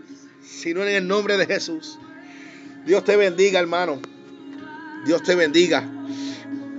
sino 0.44 0.82
en 0.84 0.90
el 0.90 1.08
nombre 1.08 1.38
de 1.38 1.46
Jesús. 1.46 2.00
Dios 2.86 3.04
te 3.04 3.16
bendiga, 3.16 3.60
hermano. 3.60 4.02
Dios 5.06 5.22
te 5.24 5.36
bendiga. 5.36 5.88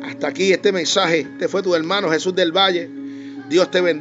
Hasta 0.02 0.28
aquí 0.28 0.52
este 0.52 0.72
mensaje. 0.72 1.20
Este 1.20 1.48
fue 1.48 1.62
tu 1.62 1.74
hermano 1.74 2.10
Jesús 2.10 2.34
del 2.34 2.50
Valle. 2.50 2.90
Dios 3.48 3.70
te 3.70 3.80
bendiga. 3.80 4.00